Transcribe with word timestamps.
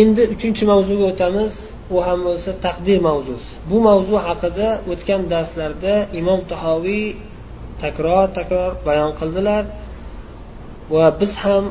endi 0.00 0.22
uchinchi 0.34 0.64
mavzuga 0.72 1.04
o'tamiz. 1.12 1.52
U 1.94 1.96
ham 2.06 2.20
bo'lsa 2.28 2.50
taqdir 2.66 2.98
mavzusi. 3.08 3.50
Bu 3.70 3.76
mavzu 3.88 4.16
haqida 4.28 4.68
o'tgan 4.92 5.22
darslarda 5.32 5.94
imom 6.20 6.40
tahoviy 6.52 7.06
takror 7.82 8.24
takror 8.38 8.70
bayon 8.86 9.12
qildilar 9.20 9.62
va 10.94 11.06
biz 11.20 11.32
ham 11.44 11.64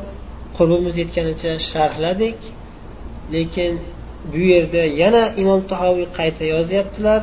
qurbimiz 0.56 0.94
yetganicha 1.02 1.52
sharhladik. 1.70 2.38
Lekin 3.34 3.72
bu 4.32 4.40
yerda 4.52 4.82
yana 5.02 5.22
imom 5.42 5.60
tahoviy 5.72 6.06
qayta 6.18 6.44
yozyaptilar. 6.54 7.20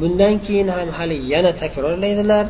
Bundan 0.00 0.34
keyin 0.46 0.68
ham 0.76 0.88
hali 0.98 1.18
yana 1.32 1.52
takrorlaydilar. 1.62 2.46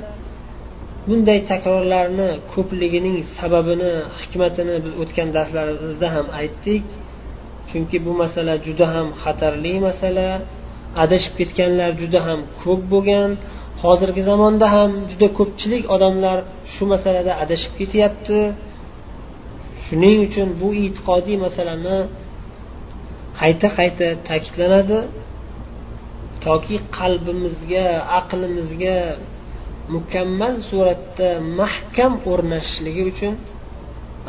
Bunday 1.09 1.39
takrorlarni 1.53 2.31
ko'pligining 2.53 3.19
sababini 3.39 3.93
hikmatini 4.21 4.77
biz 4.85 4.93
o'tgan 5.03 5.29
darslarimizda 5.37 6.09
ham 6.17 6.27
aytdik. 6.41 6.85
Chunki 7.69 7.97
bu 8.07 8.13
masala 8.23 8.55
juda 8.67 8.87
ham 8.95 9.09
xatarli 9.23 9.75
masala. 9.89 10.29
Adashib 11.05 11.33
ketganlar 11.39 11.91
juda 12.01 12.21
ham 12.27 12.41
ko'p 12.63 12.81
bo'lgan. 12.93 13.31
Hozirgi 13.83 14.23
zamonda 14.31 14.67
ham 14.77 14.91
juda 15.11 15.29
ko'pchilik 15.39 15.85
odamlar 15.95 16.39
shu 16.73 16.85
masalada 16.93 17.33
adashib 17.45 17.73
ketyapti. 17.81 18.39
Shuning 19.85 20.19
uchun 20.27 20.49
bu 20.61 20.69
e'tiqodiy 20.85 21.37
masalani 21.47 21.99
qayta 23.41 23.69
qayta 23.79 24.07
ta'kidlanadi. 24.29 24.99
Toki 26.45 26.77
qalbimizga 26.99 27.87
aqlimizga 28.21 28.99
mukammal 29.95 30.55
suratda 30.71 31.29
mahkam 31.61 32.13
o'rnashishligi 32.31 33.03
uchun 33.13 33.35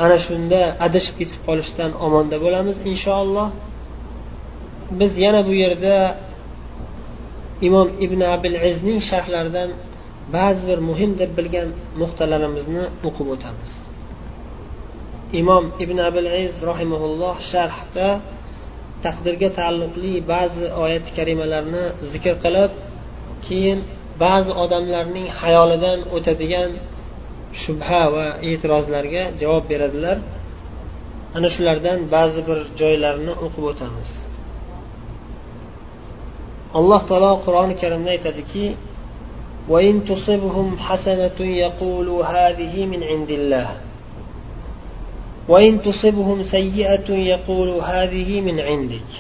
ana 0.04 0.18
shunda 0.28 0.62
adashib 0.86 1.16
ketib 1.20 1.42
qolishdan 1.48 1.92
omonda 2.06 2.38
bo'lamiz 2.46 2.78
inshaalloh. 2.92 3.48
Biz 5.00 5.12
yana 5.26 5.42
bu 5.48 5.54
yerda 5.64 5.96
imom 7.68 7.88
ibn 8.06 8.20
abil 8.36 8.56
izning 8.70 9.00
sharhlaridan 9.10 9.70
ba'zi 10.36 10.62
bir 10.70 10.80
muhim 10.90 11.12
deb 11.22 11.32
bilgan 11.38 11.70
nuqtalarimizni 12.02 12.84
o'qib 13.08 13.28
o'tamiz. 13.36 13.72
Imom 15.42 15.66
ibn 15.84 15.98
abil 16.10 16.28
iz 16.44 16.54
rahimaulloh 16.70 17.36
sharhda 17.52 18.08
taqdirga 19.06 19.50
taalluqli 19.60 20.14
ba'zi 20.34 20.66
oyat 20.84 21.06
karimalarni 21.18 21.86
zikr 22.12 22.36
qilib 22.44 22.72
keyin 23.48 23.80
ba'zi 24.24 24.52
odamlarning 24.64 25.28
xayolidan 25.40 26.00
o'tadigan 26.16 26.72
shubha 27.63 28.03
va 28.15 28.27
e'tirozlarga 28.49 29.23
javob 29.41 29.65
beradilar 29.73 30.19
ana 31.37 31.49
shulardan 31.55 31.99
ba'zi 32.15 32.41
bir 32.49 32.59
joylarini 32.81 33.33
o'qib 33.45 33.65
o'tamiz 33.73 34.11
alloh 36.79 37.01
taolo 37.11 37.33
qur'oni 37.47 37.75
karimda 37.83 38.11
aytadiki 38.17 38.65
وإن 39.71 40.05
تصبهم 40.05 40.79
حسنة 40.79 41.39
يقولوا 41.41 42.25
هذه 42.25 42.87
من 42.87 43.03
عند 43.03 43.31
الله 43.31 43.69
وإن 45.49 45.83
تصبهم 45.83 46.43
سيئة 46.43 47.11
يقولوا 47.11 47.83
هذه 47.83 48.41
من 48.41 48.61
عندك 48.61 49.11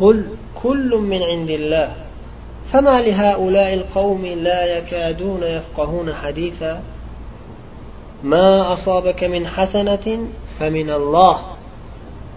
قل 0.00 0.26
كل 0.62 0.90
من 1.12 1.22
عند 1.22 1.50
الله 1.50 1.94
فما 2.71 3.01
لهؤلاء 3.01 3.73
القوم 3.73 4.25
لا 4.25 4.77
يكادون 4.77 5.43
يفقهون 5.43 6.13
حديثا 6.13 6.81
ما 8.23 8.73
أصابك 8.73 9.23
من 9.23 9.47
حسنة 9.47 10.27
فمن 10.59 10.89
الله 10.89 11.41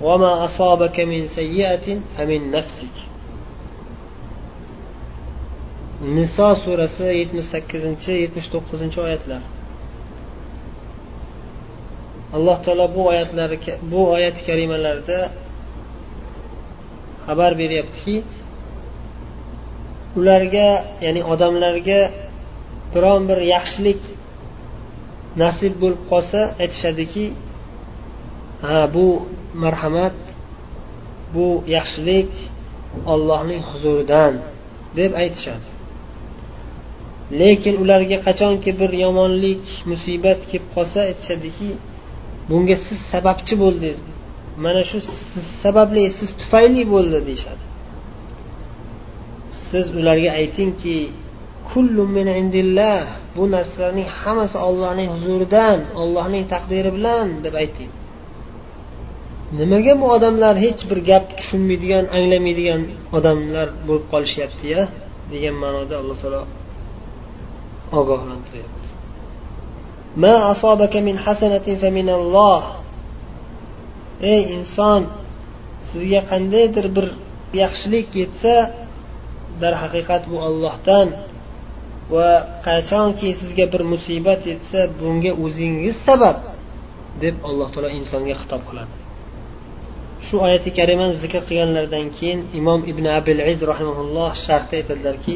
وما 0.03 0.45
أصابك 0.45 1.01
من 1.01 1.29
سيئة 1.29 1.99
فمن 2.19 2.51
نفسك 2.51 2.97
النساء 6.03 6.55
سورة 6.55 6.87
78-79 6.87 6.91
آيات 8.99 9.21
alloh 12.35 12.59
taolo 12.65 12.87
bu 12.95 13.01
oyatlari 13.11 13.59
bu 13.91 14.01
oyat 14.15 14.37
kalimalarida 14.47 15.21
xabar 17.27 17.53
beryaptiki 17.61 18.17
ularga 20.19 20.69
ya'ni 21.05 21.23
odamlarga 21.33 22.01
biron 22.95 23.23
bir 23.29 23.39
yaxshilik 23.55 24.01
nasib 25.43 25.73
bo'lib 25.83 26.03
qolsa 26.11 26.41
aytishadiki 26.63 27.27
ha 28.67 28.81
bu 28.95 29.07
marhamat 29.63 30.19
bu 31.35 31.47
yaxshilik 31.77 32.33
ollohning 33.13 33.63
huzuridan 33.71 34.35
deb 34.99 35.13
aytishadi. 35.23 35.69
Lekin 37.41 37.75
ularga 37.83 38.19
qachonki 38.27 38.71
bir 38.81 38.91
yomonlik 39.05 39.65
musibat 39.91 40.41
kelib 40.51 40.67
qolsa 40.75 40.99
aytishadiki 41.09 41.71
bunga 42.51 42.77
siz 42.87 42.99
sababchi 43.13 43.55
bo'ldingiz. 43.63 43.99
Mana 44.65 44.83
shu 44.91 44.99
siz 45.33 45.47
sababli 45.63 46.03
siz 46.19 46.31
tufayli 46.41 46.83
bo'ldi 46.95 47.19
deyishadi. 47.29 47.65
Siz 49.69 49.87
ularga 49.99 50.31
aytingki 50.41 50.97
kullu 51.71 52.03
min 52.17 52.29
bu 53.37 53.45
narsalarning 53.55 54.09
hammasi 54.21 54.59
ollohning 54.69 55.09
huzuridan 55.15 55.79
ollohning 56.03 56.45
taqdiri 56.53 56.91
bilan 56.97 57.27
deb 57.45 57.55
ayting. 57.63 57.91
Nimaga 59.59 59.93
bu 60.01 60.07
odamlar 60.17 60.55
hech 60.65 60.81
bir 60.91 60.99
gap 61.11 61.25
tushunmaydigan 61.39 62.05
anglamaydigan 62.17 62.83
odamlar 63.17 63.69
bo'lib 63.87 64.07
qolishyaptiya 64.13 64.81
degan 65.33 65.55
ma'noda 65.63 65.95
alloh 66.01 66.17
taolo 66.23 66.43
ogohlantiryapti. 68.01 68.89
Ma 70.23 70.35
asobaka 70.53 70.99
min 71.09 71.17
hasanatin 71.25 71.77
faminalloh 71.83 72.63
ey 74.33 74.43
inson 74.57 75.03
sizga 75.89 76.21
qandaydir 76.31 76.87
bir 76.97 77.07
yaxshilik 77.63 78.09
yetsa 78.21 78.55
darhaqiqat 79.63 80.23
bu 80.31 80.37
ollohdan 80.49 81.07
va 82.15 82.31
qachonki 82.67 83.29
sizga 83.41 83.65
bir 83.73 83.83
musibat 83.93 84.41
yetsa 84.51 84.81
bunga 85.01 85.33
o'zingiz 85.45 85.97
sabab 86.09 86.37
deb 87.23 87.35
alloh 87.49 87.69
taolo 87.75 87.89
insonga 87.99 88.35
xitob 88.41 88.63
qiladi. 88.69 88.95
Shu 90.27 90.35
oyati 90.47 90.71
karimani 90.79 91.15
zikr 91.23 91.43
qilganlaridan 91.49 92.07
keyin 92.17 92.41
imom 92.61 92.81
ibn 92.91 93.05
abil 93.19 93.39
iz 93.53 93.61
rahimaulloh 93.71 94.31
sharhda 94.45 94.75
aytadilarki 94.81 95.35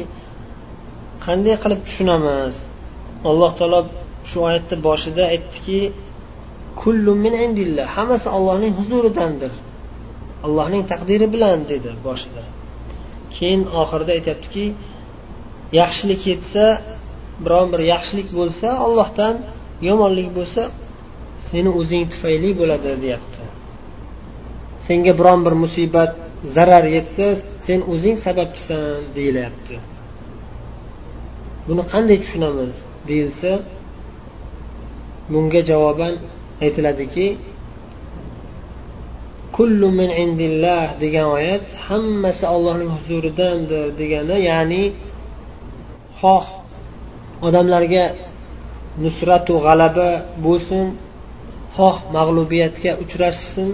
qanday 1.25 1.55
qilib 1.63 1.79
tushunamiz? 1.87 2.55
Alloh 3.29 3.51
taolo 3.59 3.79
shu 4.29 4.37
oyatni 4.47 4.77
boshida 4.87 5.23
aytdiki 5.33 5.79
kullu 6.81 7.11
min 7.23 7.33
indillah 7.45 7.85
hammasi 7.97 8.27
allohning 8.37 8.73
huzuridandir. 8.79 9.53
Allohning 10.45 10.83
taqdiri 10.91 11.27
bilan 11.33 11.57
dedi 11.71 11.89
boshida. 12.07 12.43
Keyin 13.39 13.61
oxirida 13.81 14.11
aytyaptiki 14.17 14.65
yaxshilik 15.81 16.21
yetsa 16.31 16.63
biron 17.45 17.67
bir 17.73 17.81
yaxshilik 17.93 18.29
bo'lsa 18.39 18.67
ollohdan 18.85 19.35
yomonlik 19.89 20.29
bo'lsa 20.37 20.61
seni 21.49 21.69
o'zing 21.79 22.03
tufayli 22.11 22.49
bo'ladi 22.59 22.89
deyapti. 23.03 23.43
Senga 24.87 25.13
biron 25.19 25.39
bir 25.45 25.55
musibat 25.63 26.11
zarar 26.55 26.85
yetsa 26.97 27.25
sen 27.65 27.79
o'zing 27.93 28.17
sababchisan 28.25 28.99
deyilyapti 29.17 29.75
buni 31.69 31.83
qanday 31.93 32.17
tushunamiz? 32.23 32.75
Deyilsa 33.09 33.51
bunga 35.31 35.61
javoban 35.69 36.13
aytiladiki 36.65 37.25
kullu 39.59 39.87
min 39.99 40.09
indillah 40.23 40.85
degan 41.03 41.27
oyat 41.37 41.65
hammasi 41.87 42.43
allohning 42.53 42.89
huzuridandir 42.95 43.85
degani 43.99 44.37
ya'ni 44.49 44.83
xoh 46.19 46.45
odamlarga 47.47 48.05
nusratu 49.03 49.53
g'alaba 49.65 50.09
bo'lsin 50.45 50.85
xoh 51.77 51.97
mag'lubiyatga 52.15 52.91
uchrashsin. 53.03 53.69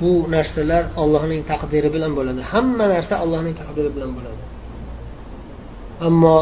Bu 0.00 0.12
narsalar 0.34 0.84
allohning 1.02 1.42
taqdiri 1.52 1.88
bilan 1.94 2.12
bo'ladi. 2.18 2.40
Hamma 2.52 2.84
narsa 2.94 3.14
allohning 3.24 3.54
taqdiri 3.60 3.90
bilan 3.96 4.10
bo'ladi. 4.16 4.42
Ammo 6.08 6.38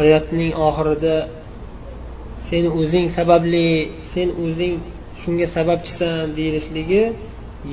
oyatning 0.00 0.50
oxirida 0.68 1.16
sen 2.48 2.64
o'zing 2.80 3.06
sababli 3.16 3.68
sen 4.12 4.28
o'zing 4.44 4.74
shunga 5.20 5.46
sababchisan 5.56 6.24
deyilishligi 6.36 7.02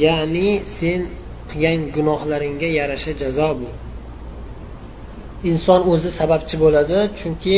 ya'ni 0.03 0.49
sen 0.77 0.99
qilgan 1.49 1.79
gunohlaringga 1.95 2.69
yarasha 2.79 3.11
jazo 3.21 3.49
bu. 3.59 3.69
Inson 5.51 5.81
o'zi 5.93 6.09
sababchi 6.19 6.55
bo'ladi 6.63 6.97
chunki 7.19 7.57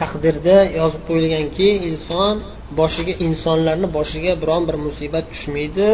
taqdirda 0.00 0.56
yozib 0.80 1.02
qo'yilganki 1.08 1.68
inson 1.90 2.34
boshiga 2.80 3.14
insonlarni 3.26 3.88
boshiga 3.96 4.32
biron 4.42 4.62
bir 4.68 4.76
musibat 4.86 5.24
tushmaydi 5.32 5.88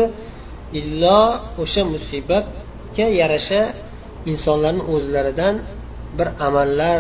illo 0.79 1.21
o'sha 1.63 1.83
musibatga 1.95 3.07
yarasha 3.21 3.63
insonlarni 4.33 4.83
o'zlaridan 4.95 5.55
bir 6.19 6.29
amallar 6.47 6.99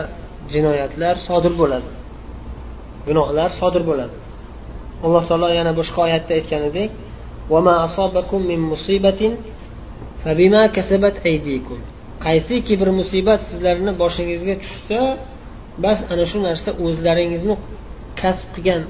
jinoyatlar 0.53 1.15
sodir 1.29 1.53
bo'ladi. 1.61 1.89
Gunohlar 3.07 3.51
sodir 3.61 3.83
bo'ladi. 3.91 4.15
Alloh 5.05 5.23
taolo 5.29 5.49
yana 5.59 5.73
boshqa 5.81 5.99
oyatda 6.07 6.33
aytganidek 6.39 6.91
qaysiki 12.25 12.75
bir 12.81 12.89
musibat 13.01 13.41
sizlarni 13.51 13.93
boshingizga 14.03 14.55
tushsa 14.63 15.01
bas 15.85 15.99
ana 16.13 16.25
shu 16.31 16.39
narsa 16.49 16.71
o'zlaringizni 16.87 17.55
kasb 18.21 18.47
qilgan 18.55 18.83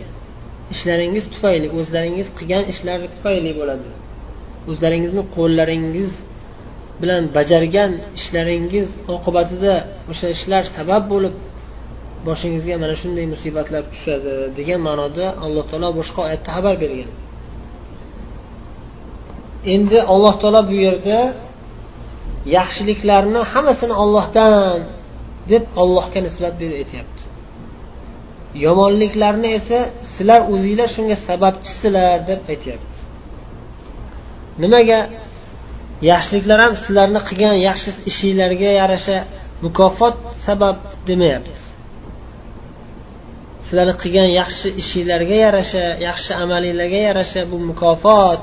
ishlaringiz 0.74 1.24
tufayli 1.32 1.68
o'zlaringiz 1.78 2.28
qilgan 2.38 2.64
ishlar 2.72 2.98
tufayli 3.14 3.50
bo'ladi. 3.60 3.88
O'zlaringizni 4.70 5.22
qo'llaringiz 5.36 6.12
bilan 7.02 7.22
bajargan 7.36 7.92
ishlaringiz 8.18 8.88
oqibatida 9.14 9.74
o'sha 10.10 10.26
ishlar 10.36 10.62
sabab 10.76 11.02
bo'lib 11.12 11.34
boshingizga 12.26 12.74
mana 12.82 12.94
shunday 13.02 13.26
musibatlar 13.34 13.82
tushadi 13.92 14.32
degan 14.58 14.80
ma'noda 14.88 15.26
alloh 15.44 15.64
taolo 15.70 15.88
boshqa 15.98 16.20
oyatda 16.26 16.50
xabar 16.56 16.74
bergan. 16.82 17.10
Endi 19.74 19.98
alloh 20.12 20.34
taolo 20.42 20.60
bu 20.70 20.76
yerda 20.86 21.18
yaxshiliklarni 22.56 23.40
hammasini 23.52 23.94
ollohdan 24.02 24.78
deb 25.52 25.64
ollohga 25.82 26.20
nisbat 26.26 26.54
berib 26.60 26.76
aytyapti. 26.82 27.22
Yomonliklarni 28.64 29.48
esa 29.58 29.78
sizlar 30.14 30.40
o'zinglar 30.52 30.88
shunga 30.94 31.16
sababchisizlar 31.28 32.18
deb 32.30 32.40
aytyapti. 32.52 32.98
Nimaga? 34.62 35.00
Yaxshiliklar 36.10 36.58
ham 36.64 36.74
sizlarni 36.84 37.20
qilgan 37.28 37.56
yaxshi 37.68 37.90
ishinglarga 38.10 38.70
yarasha 38.80 39.16
mukofot 39.64 40.16
sabab 40.46 40.76
demayapti. 41.08 41.71
Sizlarni 43.72 43.94
qilgan 44.02 44.28
yaxshi 44.40 44.68
ishinglarga 44.82 45.36
yarasha 45.46 45.84
yaxshi 46.08 46.32
amalinglarga 46.44 47.00
yarasha 47.08 47.40
bu 47.50 47.56
mukofot 47.70 48.40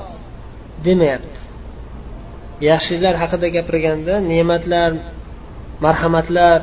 demayapti. 0.86 1.40
Yaxshiliklar 2.70 3.14
haqida 3.22 3.48
gapirganda 3.56 4.14
ne'matlar 4.30 4.90
marhamatlar 5.84 6.58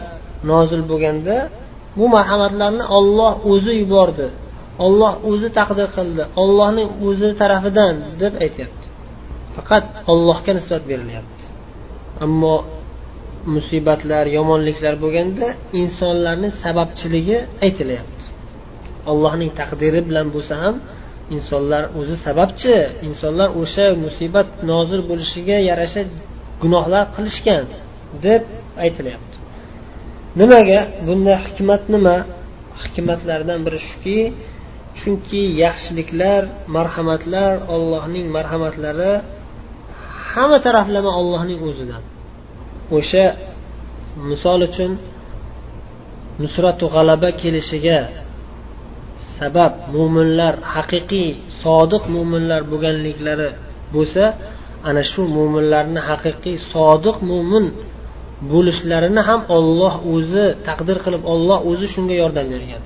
nozil 0.52 0.82
bo'lganda 0.92 1.36
bu 1.98 2.06
marhamatlarni 2.16 2.84
olloh 2.98 3.34
o'zi 3.52 3.74
yubordi. 3.82 4.28
Olloh 4.86 5.14
o'zi 5.32 5.50
taqdir 5.60 5.88
qildi. 5.98 6.24
Ollohning 6.42 6.90
o'zi 7.08 7.30
tarafidan 7.42 7.96
deb 8.22 8.34
aytyapti. 8.46 8.86
Faqat 9.56 9.86
ollohga 10.12 10.52
nisbat 10.58 10.84
berilyapti. 10.92 11.44
Ammo 12.26 12.56
musibatlar 13.56 14.26
yomonliklar 14.38 14.94
bo'lganda 15.04 15.48
insonlarning 15.82 16.54
sababchiligi 16.64 17.38
aytilyapti. 17.66 18.17
Allohning 19.12 19.52
taqdiri 19.60 20.00
bilan 20.10 20.28
bo'lsa 20.36 20.54
ham 20.64 20.76
insonlar 21.36 21.84
o'zi 22.00 22.16
sababchi. 22.26 22.76
Insonlar 23.08 23.50
o'sha 23.62 23.86
musibat 24.04 24.48
nozil 24.72 25.02
bo'lishiga 25.10 25.58
yarasha 25.70 26.02
gunohlar 26.62 27.04
qilishgan 27.16 27.64
deb 28.26 28.42
aytilyapti. 28.84 29.36
Nimaga? 30.40 30.80
Bunda 31.08 31.34
hikmat 31.46 31.84
nima? 31.94 32.18
Hikmatlardan 32.84 33.60
biri 33.66 33.80
shuki 33.90 34.20
chunki 35.00 35.44
yaxshiliklar 35.64 36.42
marhamatlar 36.76 37.54
ollohning 37.76 38.28
marhamatlari 38.38 39.14
hamma 40.34 40.58
taraflama 40.66 41.12
ollohning 41.22 41.60
o'zidan. 41.70 42.04
O'sha 42.98 43.26
misol 44.30 44.60
uchun 44.70 44.92
nusratu 46.44 46.86
g'alaba 46.96 47.30
kelishiga 47.42 47.98
sabab 49.38 49.74
mo'minlar 49.96 50.54
haqiqiy 50.76 51.30
sodiq 51.64 52.04
mo'minlar 52.16 52.62
bo'lganliklari 52.72 53.50
bo'lsa 53.96 54.24
ana 54.90 55.02
shu 55.12 55.22
mo'minlarni 55.38 56.02
haqiqiy 56.10 56.58
sodiq 56.74 57.18
mo'min 57.32 57.66
bo'lishlarini 58.52 59.22
ham 59.30 59.42
olloh 59.58 59.94
o'zi 60.14 60.46
taqdir 60.68 60.98
qilib 61.06 61.24
olloh 61.34 61.60
o'zi 61.72 61.88
shunga 61.94 62.16
yordam 62.24 62.48
bergan. 62.54 62.84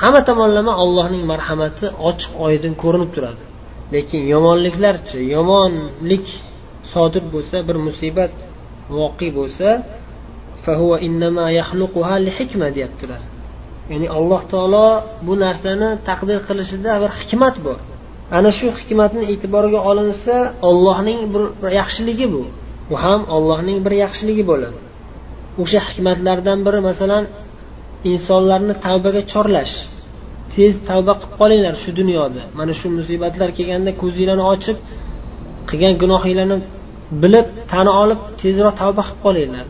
Hamma 0.00 0.20
tomonlama 0.28 0.72
allohning 0.82 1.24
marhamati 1.32 1.86
ochiq 2.10 2.32
oydin 2.46 2.72
ko'rinib 2.82 3.10
turadi. 3.16 3.42
Lekin 3.94 4.22
yomonliklarchi 4.34 5.18
yomonlik 5.36 6.26
sodir 6.92 7.24
bo'lsa 7.34 7.56
bir 7.68 7.76
musibat 7.86 8.34
voqe 8.98 9.28
bo'lsa 9.38 9.68
deyaptilar. 12.76 13.20
Ya'ni 13.90 14.08
alloh 14.18 14.42
taolo 14.52 14.86
bu 15.26 15.32
narsani 15.44 15.88
taqdir 16.08 16.38
qilishida 16.48 16.92
bir 17.02 17.10
hikmat 17.20 17.56
bor 17.66 17.78
ana 18.38 18.50
shu 18.58 18.66
hikmatni 18.80 19.22
e'tiborga 19.32 19.80
olinsa 19.90 20.34
ollohning 20.68 21.20
bir 21.32 21.44
yaxshiligi 21.80 22.26
bu. 22.34 22.42
Bu 22.90 22.96
ham 23.04 23.20
ollohning 23.36 23.78
bir 23.84 23.92
yaxshiligi 24.04 24.44
bo'ladi. 24.50 24.78
O'sha 25.62 25.80
hikmatlardan 25.88 26.58
biri 26.66 26.80
masalan 26.88 27.24
insonlarni 28.12 28.74
tavbaga 28.86 29.22
chorlash. 29.32 29.74
Tez 30.54 30.72
tavba 30.88 31.12
qilib 31.20 31.32
qolinglar 31.40 31.74
shu 31.82 31.90
dunyoda. 32.00 32.42
Mana 32.58 32.72
shu 32.80 32.86
musibatlar 32.98 33.48
kelganda 33.58 33.90
ko'zinglarni 34.02 34.44
ochib 34.54 34.76
qilgan 35.70 35.94
gunohinglarni 36.02 36.56
bilib 37.22 37.46
tani 37.72 37.92
olib 38.02 38.20
tezroq 38.40 38.74
tavba 38.82 39.02
qilib 39.08 39.20
qolinglar. 39.24 39.64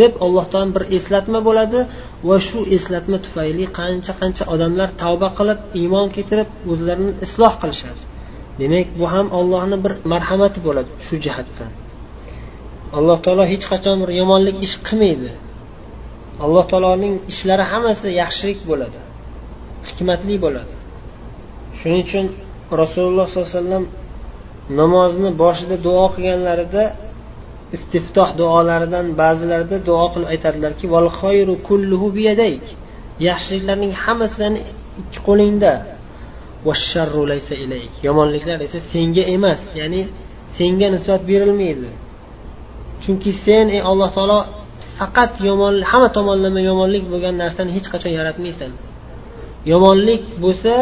Deb 0.00 0.12
alloh 0.24 0.44
bir 0.74 0.82
eslatma 0.96 1.38
bo'ladi 1.48 1.80
va 2.28 2.36
shu 2.48 2.58
eslatma 2.76 3.18
tufayli 3.24 3.64
qancha 3.78 4.12
qancha 4.20 4.44
odamlar 4.54 4.88
tavba 5.02 5.28
qilib 5.38 5.58
iymon 5.80 6.06
keltirib 6.16 6.48
o'zlarini 6.72 7.12
isloh 7.26 7.52
qilishadi. 7.62 8.02
Demak 8.60 8.88
bu 8.98 9.06
ham 9.14 9.26
ollohni 9.38 9.76
bir 9.84 9.92
marhamati 10.12 10.58
bo'ladi 10.66 10.90
shu 11.06 11.14
jihatdan. 11.24 11.70
Alloh 12.98 13.18
taolo 13.24 13.44
hech 13.52 13.64
qachon 13.72 13.96
bir 14.02 14.10
yomonlik 14.20 14.56
ish 14.66 14.76
qilmaydi. 14.86 15.30
Alloh 16.44 16.64
taoloning 16.70 17.14
ishlari 17.32 17.64
hammasi 17.72 18.08
yaxshilik 18.22 18.60
bo'ladi 18.70 19.00
hikmatli 19.88 20.36
bo'ladi. 20.44 20.74
Shuning 21.78 22.02
uchun 22.06 22.26
rasululloh 22.80 23.26
sollallohu 23.28 23.50
alayhi 23.50 23.60
vasallam 23.60 23.84
namozni 24.80 25.30
boshida 25.42 25.76
duo 25.86 26.04
qilganlarida 26.14 26.84
istiftoh 27.76 28.28
duolaridan 28.40 29.06
ba'zilarida 29.20 29.76
duo 29.88 30.06
qilib 30.12 30.28
aytadilarki 30.34 30.86
kulluhu 31.68 32.06
biyadayk. 32.18 32.64
Yaxshiliklarning 33.28 33.92
hammasi 34.04 34.34
seni 34.42 34.58
ikki 35.00 35.18
qo'lingda. 35.28 35.72
Yomonliklar 38.08 38.58
esa 38.66 38.78
senga 38.92 39.22
emas 39.36 39.62
ya'ni 39.80 40.02
senga 40.56 40.88
nisbat 40.94 41.22
berilmaydi. 41.30 41.90
Chunki 43.02 43.30
sen 43.44 43.66
ey 43.76 43.82
alloh 43.90 44.10
taolo 44.16 44.38
faqat 44.98 45.32
yomon 45.48 45.74
hamma 45.90 46.08
tomonlama 46.16 46.60
yomonlik 46.70 47.04
bo'lgan 47.12 47.34
narsani 47.42 47.70
hech 47.76 47.88
qachon 47.92 48.12
yaratmaysan. 48.18 48.72
Yomonlik 49.72 50.22
bo'lsa 50.44 50.72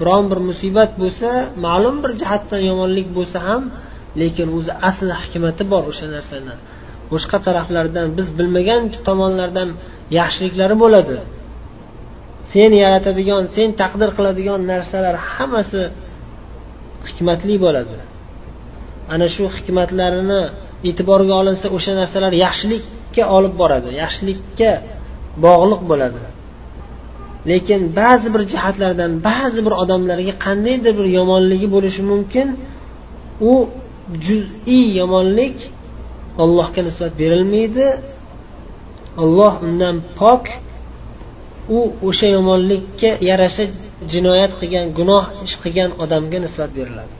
biron 0.00 0.24
bir 0.30 0.40
musibat 0.50 0.90
bo'lsa 1.02 1.28
ma'lum 1.66 1.96
bir 2.04 2.12
jihatdan 2.20 2.60
yomonlik 2.70 3.08
bo'lsa 3.18 3.38
ham 3.48 3.62
lekin 4.20 4.48
o'zi 4.58 4.72
asli 4.88 5.14
hikmati 5.22 5.62
bor 5.72 5.82
o'sha 5.90 6.06
narsani 6.16 6.54
boshqa 7.12 7.38
taraflardan 7.46 8.06
biz 8.18 8.26
bilmagan 8.38 8.82
tomonlardan 9.08 9.68
yaxshiliklari 10.18 10.76
bo'ladi. 10.84 11.16
Sen 12.52 12.70
yaratadigan 12.84 13.42
sen 13.56 13.68
taqdir 13.80 14.10
qiladigan 14.16 14.60
narsalar 14.72 15.16
hammasi 15.32 15.82
hikmatli 17.08 17.56
bo'ladi. 17.64 17.96
Ana 19.14 19.26
shu 19.34 19.44
hikmatlarini 19.56 20.42
e'tiborga 20.88 21.34
olinsa 21.42 21.66
o'sha 21.76 21.92
narsalar 22.00 22.32
yaxshilikka 22.44 23.24
olib 23.36 23.54
boradi 23.60 23.90
yaxshilikka 24.02 24.70
bog'liq 25.44 25.82
bo'ladi. 25.90 26.20
Lekin 27.50 27.80
ba'zi 28.00 28.28
bir 28.34 28.42
jihatlardan 28.52 29.12
ba'zi 29.28 29.60
bir 29.66 29.74
odamlarga 29.82 30.34
qandaydir 30.44 30.92
bir 30.98 31.06
yomonligi 31.18 31.68
bo'lishi 31.74 32.02
mumkin 32.12 32.46
u 33.50 33.54
juz'iy 34.26 34.86
yomonlik 35.00 35.56
allohga 36.42 36.80
nisbat 36.88 37.12
berilmaydi. 37.20 37.86
Olloh 39.22 39.54
undan 39.66 39.96
pok 40.18 40.44
u 41.76 41.78
o'sha 42.08 42.28
yomonlikka 42.36 43.10
yarasha 43.30 43.64
jinoyat 44.12 44.52
qilgan 44.60 44.86
gunoh 44.98 45.24
ish 45.46 45.54
qilgan 45.62 45.90
odamga 46.04 46.38
nisbat 46.44 46.70
beriladi. 46.78 47.14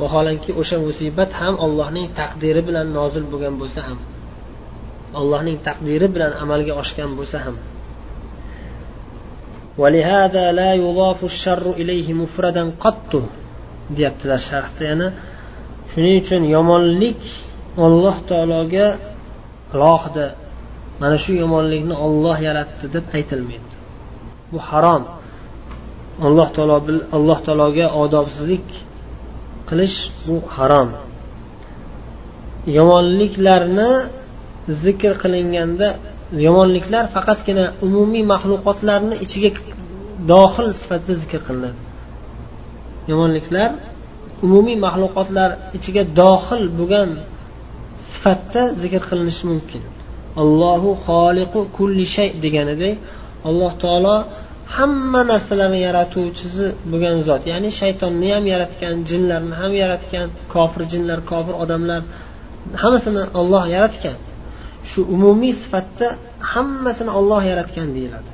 Vaholanki 0.00 0.50
o'sha 0.60 0.76
musibat 0.86 1.30
ham 1.40 1.54
allohning 1.64 2.06
taqdiri 2.20 2.62
bilan 2.68 2.86
nozil 2.98 3.24
bo'lgan 3.32 3.54
bo'lsa 3.60 3.80
ham 3.88 3.98
allohning 5.20 5.58
taqdiri 5.68 6.08
bilan 6.14 6.32
amalga 6.44 6.72
oshgan 6.82 7.10
bo'lsa 7.18 7.38
ham 7.44 7.56
ولهذا 9.77 10.45
لا 10.59 10.71
يضاف 10.73 11.19
الشر 11.31 11.65
إليه 11.81 12.07
مفردا 12.13 12.63
قط 12.79 13.11
deyaptilar 13.95 14.41
sharhda 14.49 14.83
yana 14.91 15.07
shuning 15.91 16.15
uchun 16.23 16.41
yomonlik 16.55 17.21
alloh 17.87 18.15
taologa 18.31 18.87
alohida 19.73 20.25
mana 21.01 21.17
shu 21.23 21.31
yomonlikni 21.43 21.95
olloh 22.07 22.37
yaratdi 22.47 22.85
deb 22.95 23.05
aytilmaydi 23.17 23.73
bu 24.51 24.57
harom 24.69 25.03
alloh 26.27 26.47
taolo 26.55 26.75
alloh 27.17 27.39
taologa 27.47 27.85
odobsizlik 28.03 28.67
qilish 29.69 29.97
bu 30.25 30.35
harom 30.55 30.89
yomonliklarni 32.77 33.89
zikr 34.83 35.13
qilinganda 35.23 35.87
yomonliklar 36.46 37.04
faqatgina 37.14 37.64
umumiy 37.86 38.24
maxluqotlarni 38.32 39.16
ichiga 39.24 39.50
dohil 40.32 40.68
sifatida 40.80 41.14
zikr 41.22 41.40
qilinadi. 41.46 41.80
Yomonliklar 43.10 43.70
umumiy 44.46 44.76
maxluqotlar 44.86 45.50
ichiga 45.76 46.02
dohil 46.20 46.64
bo'lgan 46.78 47.10
sifatda 48.12 48.62
zikr 48.82 49.02
qilinishi 49.08 49.44
mumkin. 49.50 49.82
Allohu 50.42 50.90
xoliqu 51.06 51.60
kulli 51.76 52.06
shay 52.14 52.28
deganidek 52.44 52.94
alloh 53.48 53.72
taolo 53.82 54.16
hamma 54.76 55.20
narsalarni 55.30 55.80
yaratuvchisi 55.88 56.66
bo'lgan 56.90 57.16
zot 57.28 57.42
ya'ni 57.52 57.70
shaytonni 57.80 58.28
ham 58.36 58.44
yaratgan 58.52 58.94
jinlarni 59.10 59.54
ham 59.60 59.72
yaratgan 59.82 60.26
kofir 60.54 60.82
jinlar 60.92 61.18
kofir 61.30 61.54
odamlar 61.62 62.00
hammasini 62.82 63.22
olloh 63.40 63.64
yaratgan. 63.76 64.16
Shu 64.90 65.00
umumiy 65.14 65.54
sifatda 65.62 66.06
hammasini 66.52 67.10
olloh 67.18 67.42
yaratgan 67.50 67.88
deyiladi. 67.96 68.30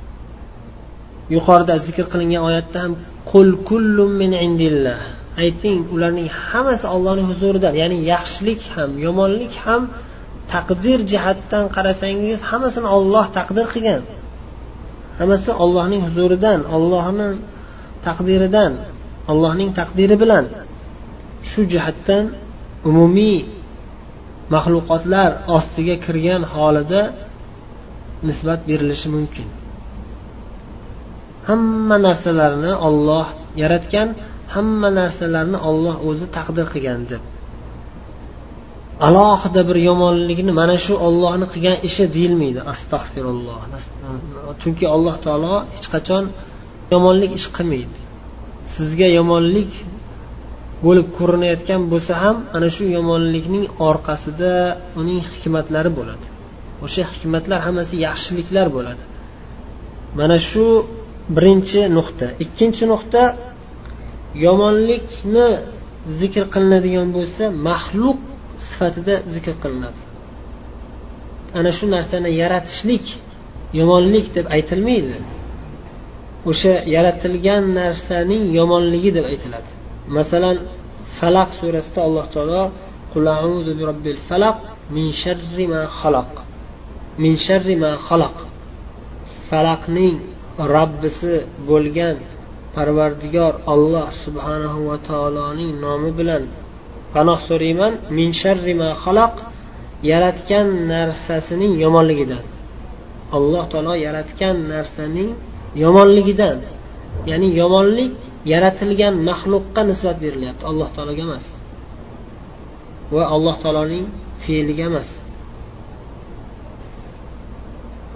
Yuqorida 1.35 1.73
zikr 1.87 2.05
qilingan 2.11 2.41
oyatda 2.49 2.77
ham 2.83 2.93
qul 3.31 3.49
kullum 3.69 4.11
min 4.21 4.31
indillah. 4.45 4.99
Ayting 5.43 5.79
ularning 5.95 6.29
hammasi 6.47 6.85
ollohni 6.95 7.23
huzuridan 7.29 7.73
ya'ni 7.81 7.97
yaxshilik 8.13 8.61
ham 8.75 8.89
yomonlik 9.05 9.53
ham 9.65 9.81
taqdir 10.53 10.99
jihatdan 11.11 11.65
qarasangiz 11.75 12.39
hammasini 12.49 12.87
olloh 12.97 13.25
taqdir 13.37 13.65
qilgan. 13.73 14.01
Hammasi 15.19 15.51
ollohning 15.63 16.01
huzuridan 16.07 16.59
ollohni 16.75 17.29
taqdiridan 18.07 18.71
allohning 19.31 19.69
taqdiri 19.79 20.15
bilan 20.23 20.45
shu 21.49 21.61
jihatdan 21.73 22.23
umumiy 22.89 23.37
maxluqotlar 24.53 25.31
ostiga 25.57 25.95
kirgan 26.05 26.43
holida 26.53 27.01
nisbat 28.27 28.59
berilishi 28.69 29.07
mumkin. 29.15 29.47
Hamma 31.47 31.97
narsalarni 32.07 32.73
olloh 32.87 33.27
yaratgan 33.61 34.07
hamma 34.53 34.89
narsalarni 34.99 35.57
olloh 35.69 35.95
o'zi 36.09 36.25
taqdir 36.37 36.67
qilgan 36.73 37.01
deb. 37.11 37.23
Alohida 39.07 39.61
bir 39.69 39.77
yomonlikni 39.89 40.51
mana 40.61 40.77
shu 40.85 40.93
ollohni 41.07 41.45
qilgan 41.53 41.77
ishi 41.87 42.05
deyilmaydi. 42.15 42.59
Astag'firulloh 42.73 43.59
chunki 44.61 44.85
alloh 44.95 45.15
taolo 45.25 45.55
hech 45.75 45.87
qachon 45.93 46.23
yomonlik 46.93 47.31
ish 47.39 47.47
qilmaydi. 47.57 47.99
Sizga 48.75 49.07
yomonlik 49.17 49.71
bo'lib 50.85 51.07
ko'rinayotgan 51.17 51.81
bo'lsa 51.91 52.13
ham 52.23 52.37
ana 52.55 52.67
shu 52.75 52.83
yomonlikning 52.97 53.65
orqasida 53.89 54.53
uning 54.99 55.19
hikmatlari 55.31 55.91
bo'ladi. 55.99 56.25
O'sha 56.85 57.03
hikmatlar 57.13 57.59
hammasi 57.67 57.95
yaxshiliklar 58.07 58.67
bo'ladi. 58.77 59.03
Mana 60.19 60.37
shu 60.49 60.65
birinchi 61.35 61.81
nuqta. 61.97 62.27
Ikkinchi 62.43 62.83
nuqta 62.93 63.21
yomonlikni 64.45 65.47
zikr 66.19 66.43
qilinadigan 66.53 67.07
bo'lsa 67.17 67.43
maxluq 67.69 68.19
sifatida 68.67 69.15
zikr 69.33 69.53
qilinadi. 69.63 70.01
Ana 71.59 71.71
shu 71.77 71.85
narsani 71.95 72.29
yaratishlik 72.41 73.05
yomonlik 73.79 74.25
deb 74.37 74.45
aytilmaydi. 74.55 75.17
O'sha 76.49 76.73
yaratilgan 76.95 77.63
narsaning 77.79 78.43
yomonligi 78.59 79.11
deb 79.17 79.25
aytiladi. 79.33 79.69
Masalan 80.15 80.57
falaq 81.19 81.49
surasida 81.59 82.01
alloh 82.07 82.25
taolo 82.35 82.63
falaq 84.29 84.57
min 84.95 85.07
sharri 85.21 85.65
ma 85.73 85.81
xaloq 85.99 86.31
min 87.21 87.33
sharri 87.45 87.75
ma 87.83 87.91
xaloq 88.07 88.37
falaqning 89.49 90.15
robbisi 90.75 91.33
bo'lgan 91.69 92.17
parvardigor 92.75 93.53
olloh 93.73 94.07
subhanahu 94.23 94.79
va 94.89 94.97
taoloning 95.09 95.71
nomi 95.85 96.11
bilan 96.19 96.43
panoh 97.13 97.39
so'rayman. 97.49 97.93
Min 98.17 98.29
sharri 98.41 98.73
ma 98.81 98.89
xaloq 99.03 99.35
yaratgan 100.11 100.67
narsasining 100.93 101.73
yomonligidan. 101.83 102.43
Alloh 103.37 103.63
taolo 103.71 103.93
yaratgan 104.05 104.55
narsaning 104.73 105.31
yomonligidan. 105.83 106.57
Ya'ni 107.29 107.47
yomonlik 107.61 108.13
yaratilgan 108.51 109.15
maxluqqa 109.29 109.81
nisbat 109.89 110.17
berilyapti. 110.23 110.63
Alloh 110.71 110.89
taologa 110.95 111.23
emas. 111.27 111.45
Va 113.13 113.23
alloh 113.35 113.55
taoloning 113.63 114.05
fe'liga 114.43 114.83
emas. 114.91 115.09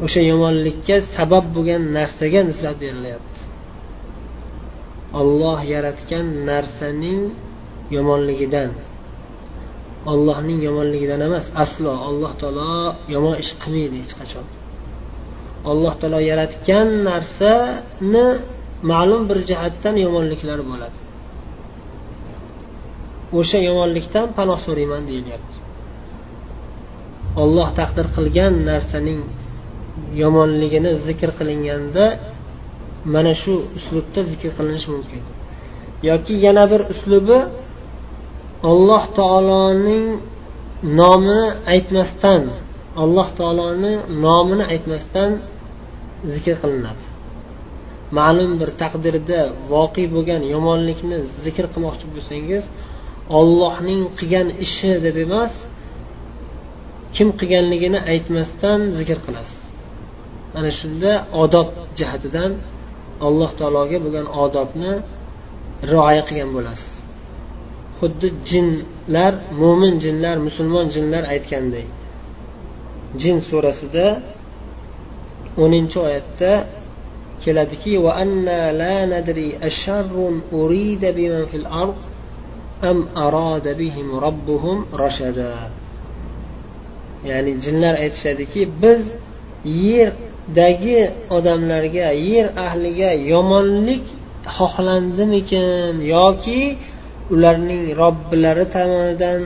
O'sha 0.05 0.21
yomonlikka 0.31 0.95
sabab 1.15 1.45
bo'lgan 1.55 1.83
narsaga 1.97 2.41
nisbat 2.49 2.75
berilyapti. 2.83 3.39
Olloh 5.21 5.59
yaratgan 5.73 6.27
narsaning 6.49 7.21
yomonligidan. 7.95 8.71
Ollohning 10.11 10.59
yomonligidan 10.67 11.21
emas 11.27 11.45
aslo. 11.63 11.93
Alloh 12.09 12.31
taolo 12.41 12.73
yomon 13.13 13.35
ish 13.43 13.51
qilmaydi 13.61 13.97
hech 14.03 14.13
qachon. 14.19 14.45
Alloh 15.71 15.93
taolo 16.01 16.19
yaratgan 16.31 16.87
narsani 17.09 18.25
ma'lum 18.89 19.21
bir 19.29 19.37
jihatdan 19.49 19.95
yomonliklari 20.05 20.63
bo'ladi. 20.71 20.97
O'sha 23.39 23.59
yomonlikdan 23.69 24.27
panoh 24.37 24.59
so'rayman 24.65 25.03
deyilyapti. 25.09 25.57
Olloh 27.41 27.69
taqdir 27.79 28.07
qilgan 28.15 28.53
narsaning 28.69 29.21
yomonligini 30.21 30.91
zikr 31.07 31.29
qilinganda 31.39 32.05
mana 33.13 33.33
shu 33.41 33.53
uslubda 33.77 34.21
zikr 34.31 34.49
qilinishi 34.57 34.89
mumkin. 34.95 35.21
Yoki 36.09 36.33
yana 36.45 36.63
bir 36.71 36.81
uslubi 36.93 37.39
alloh 38.71 39.03
taoloning 39.19 40.05
nomini 40.99 41.47
aytmasdan 41.73 42.43
alloh 43.03 43.27
taoloni 43.37 43.93
nomini 44.25 44.63
aytmasdan 44.73 45.31
zikr 46.33 46.55
qilinadi. 46.63 47.10
Ma'lum 48.17 48.51
bir 48.61 48.69
taqdirda 48.81 49.39
voqe 49.73 50.03
bo'lgan 50.15 50.41
yomonlikni 50.53 51.17
zikr 51.45 51.65
qilmoqchi 51.73 52.05
bo'lsangiz 52.13 52.63
ollohning 53.39 54.01
qilgan 54.17 54.47
ishi 54.65 54.91
deb 55.05 55.15
emas 55.25 55.53
kim 57.15 57.27
qilganligini 57.39 57.99
aytmasdan 58.13 58.79
zikr 58.99 59.17
qilasiz. 59.25 59.59
Ana 60.57 60.71
shunda 60.79 61.11
odob 61.43 61.67
jihatidan 61.99 62.51
alloh 63.27 63.51
taologa 63.59 63.97
bo'lgan 64.05 64.27
odobni 64.43 64.93
rioya 65.91 66.23
qilgan 66.27 66.49
bo'lasiz. 66.57 66.91
Xuddi 67.99 68.27
jinlar 68.51 69.33
mo'min 69.61 69.93
jinlar 70.05 70.37
musulmon 70.47 70.85
jinlar 70.95 71.23
aytganday 71.33 71.85
jin 73.21 73.37
surasida 73.49 74.05
o'ninchi 75.63 75.97
oyatda 76.07 76.51
keladiki 77.43 77.93
ya'ni 87.29 87.51
jinlar 87.63 87.93
aytishadiki 88.03 88.61
biz 88.81 89.01
yerdagi 89.91 90.99
odamlarga 91.37 92.07
yer 92.31 92.47
ahliga 92.65 93.09
yomonlik 93.31 94.05
xohlandimikin 94.57 95.93
yoki 96.15 96.61
ularning 97.33 97.83
robbilari 98.01 98.65
tomonidan 98.75 99.39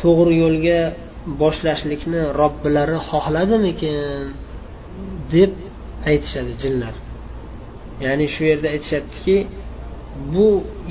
to'g'ri 0.00 0.34
yo'lga 0.44 0.80
boshlashlikni 1.40 2.20
robbilari 2.40 2.98
xohladimikin? 3.10 3.96
deb 5.34 5.52
aytishadi 6.10 6.52
jinlar. 6.62 6.94
Ya'ni 8.04 8.26
shu 8.34 8.42
yerda 8.50 8.68
aytishyaptiki 8.74 9.36
bu 10.34 10.48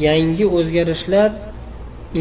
yangi 0.08 0.46
o'zgarishlar 0.58 1.30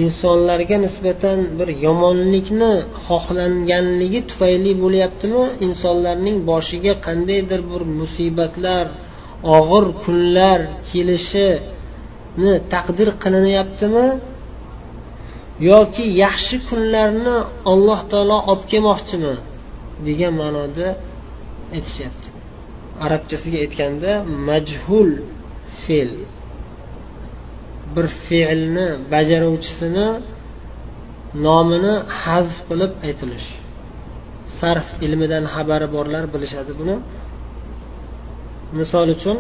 insonlarga 0.03 0.77
nisbatan 0.87 1.39
bir 1.59 1.69
yomonlikni 1.87 2.73
xohlanganligi 3.07 4.21
tufayli 4.31 4.73
bo'lyaptimi? 4.83 5.45
Insonlarning 5.67 6.37
boshiga 6.51 6.95
qandaydir 7.07 7.61
bir 7.71 7.83
musibatlar 8.01 8.87
og'ir 9.57 9.85
kunlar 10.03 10.61
kelishini 10.91 12.53
taqdir 12.73 13.09
qilinyaptimi? 13.23 14.07
Yoki 15.71 16.05
yaxshi 16.25 16.57
kunlarni 16.69 17.37
alloh 17.73 18.01
taolo 18.11 18.39
olib 18.51 18.63
kelmoqchimi? 18.73 19.35
degan 20.07 20.33
ma'noda 20.41 20.89
aytishyapti. 21.77 22.20
Arabchasiga 23.07 23.59
aytganda 23.65 24.13
majhul 24.49 25.11
fe'l. 25.83 26.13
Bir 27.95 28.07
fe'lni 28.27 28.87
bajaruvchisini 29.13 30.09
nomini 31.47 31.95
hazf 32.23 32.57
qilib 32.69 32.93
aytilish. 33.07 33.49
Sarf 34.59 34.87
ilmidan 35.07 35.45
xabari 35.55 35.87
borlar 35.97 36.25
bilishadi 36.35 36.73
buni. 36.81 36.97
Misol 38.79 39.09
uchun 39.17 39.39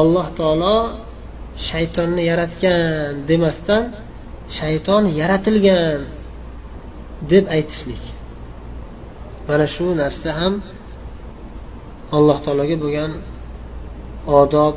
alloh 0.00 0.26
taolo 0.38 0.76
shaytonni 1.68 2.22
yaratgan 2.30 3.12
demasdan 3.28 3.82
shayton 4.58 5.02
yaratilgan 5.20 6.00
deb 7.30 7.44
aytishlik. 7.56 8.02
Mana 9.48 9.66
shu 9.74 9.86
narsa 10.02 10.30
ham 10.38 10.54
alloh 12.17 12.37
taologa 12.45 12.75
bo'lgan 12.83 13.11
odob 14.39 14.75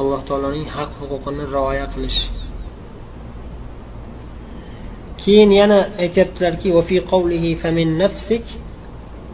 alloh 0.00 0.20
taoloning 0.28 0.66
haq 0.76 0.90
huquqini 1.00 1.44
rioya 1.54 1.86
qilish 1.94 2.20
keyin 5.22 5.50
yana 5.60 5.78
aytyaptilarki 6.04 6.68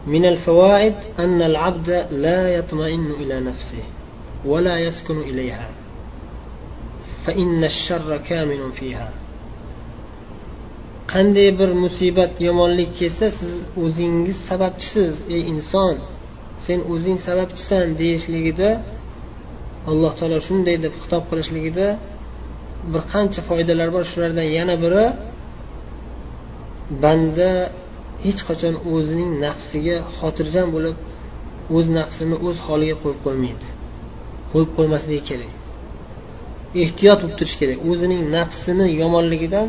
من 0.07 0.25
الفوائد 0.25 0.95
أن 1.19 1.41
العبد 1.41 2.07
لا 2.11 2.55
يطمئن 2.57 3.11
إلى 3.11 3.39
نفسه 3.39 3.83
ولا 4.45 4.79
يسكن 4.79 5.19
إليها 5.19 5.69
فإن 7.25 7.63
الشر 7.63 8.17
كامن 8.17 8.71
فيها 8.71 9.09
qanday 11.13 11.59
bir 11.59 11.71
musibat 11.83 12.41
yomonlik 12.41 12.91
kelsa 12.99 13.31
siz 13.39 13.53
o'zingiz 13.83 14.37
sababchisiz 14.49 15.13
ey 15.35 15.41
inson 15.53 15.95
Sen 16.64 16.78
o'zing 16.92 17.18
sababchisan 17.26 17.86
deyishligida 18.00 18.70
alloh 19.90 20.12
taolo 20.18 20.38
shunday 20.48 20.76
deb 20.84 20.94
xitob 21.02 21.22
qilishligida 21.30 21.86
bir 22.92 23.02
qancha 23.12 23.40
foydalar 23.48 23.88
bor. 23.94 24.02
Shulardan 24.12 24.48
yana 24.58 24.74
biri 24.84 25.04
banda 27.04 27.50
hech 28.24 28.40
qachon 28.48 28.74
o'zining 28.94 29.30
nafsiga 29.44 29.96
xotirjam 30.18 30.68
bo'lib 30.74 30.96
o'z 31.76 31.86
nafsini 31.98 32.36
o'z 32.46 32.56
holiga 32.66 32.96
qo'yib 33.02 33.20
qo'ymaydi. 33.26 33.66
Qo'yib 34.50 34.70
qo'ymasligi 34.76 35.22
kerak. 35.30 35.52
Ehtiyot 36.82 37.18
bo'lib 37.22 37.36
turish 37.40 37.56
kerak. 37.60 37.78
O'zining 37.90 38.22
nafsini 38.36 38.86
yomonligidan 39.02 39.68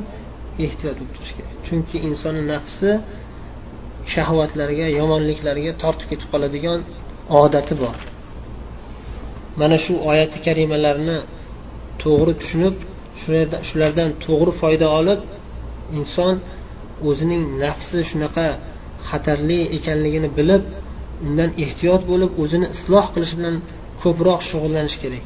ehtiyot 0.65 0.95
bo'lib 0.99 1.11
turish 1.15 1.33
kerak. 1.37 1.53
Chunki 1.67 1.97
insonni 2.07 2.43
nafsi 2.53 2.89
shahvatlarga 4.13 4.87
yomonliklarga 4.99 5.71
tortib 5.83 6.07
ketib 6.11 6.27
qoladigan 6.33 6.79
odati 7.41 7.73
bor. 7.81 7.97
Mana 9.59 9.77
shu 9.85 9.93
oyati 10.11 10.37
karimalarni 10.47 11.17
to'g'ri 12.03 12.33
tushunib 12.41 12.75
shulardan 13.69 14.09
to'g'ri 14.25 14.51
foyda 14.61 14.87
olib 14.99 15.19
inson 15.99 16.35
o'zining 17.09 17.43
nafsi 17.63 17.99
shunaqa 18.11 18.47
xatarli 19.09 19.59
ekanligini 19.77 20.29
bilib 20.37 20.63
undan 21.25 21.49
ehtiyot 21.63 22.01
bo'lib 22.11 22.31
o'zini 22.43 22.67
isloh 22.75 23.05
qilish 23.13 23.33
bilan 23.39 23.55
ko'proq 24.03 24.41
shug'ullanish 24.49 24.97
kerak. 25.03 25.23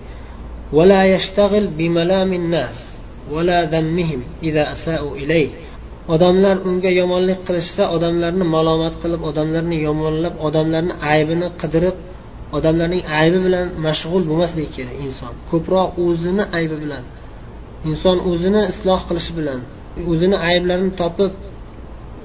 odamlar 6.15 6.57
unga 6.69 6.91
yomonlik 7.01 7.41
qilishsa 7.47 7.83
odamlarni 7.97 8.45
malomat 8.57 8.95
qilib 9.03 9.23
odamlarni 9.31 9.77
yomonlab 9.89 10.35
odamlarni 10.47 10.95
aybini 11.13 11.49
qidirib 11.61 11.97
odamlarning 12.57 13.03
aybi 13.21 13.39
bilan 13.47 13.67
mashg'ul 13.87 14.23
bo'lmasligi 14.31 14.71
kerak 14.77 14.97
inson 15.07 15.33
ko'proq 15.51 15.89
o'zini 16.07 16.45
aybi 16.59 16.77
bilan 16.85 17.05
inson 17.91 18.17
o'zini 18.31 18.63
isloh 18.73 19.01
qilishi 19.09 19.33
bilan 19.39 19.61
o'zini 20.11 20.37
ayblarini 20.51 20.93
topib 21.03 21.33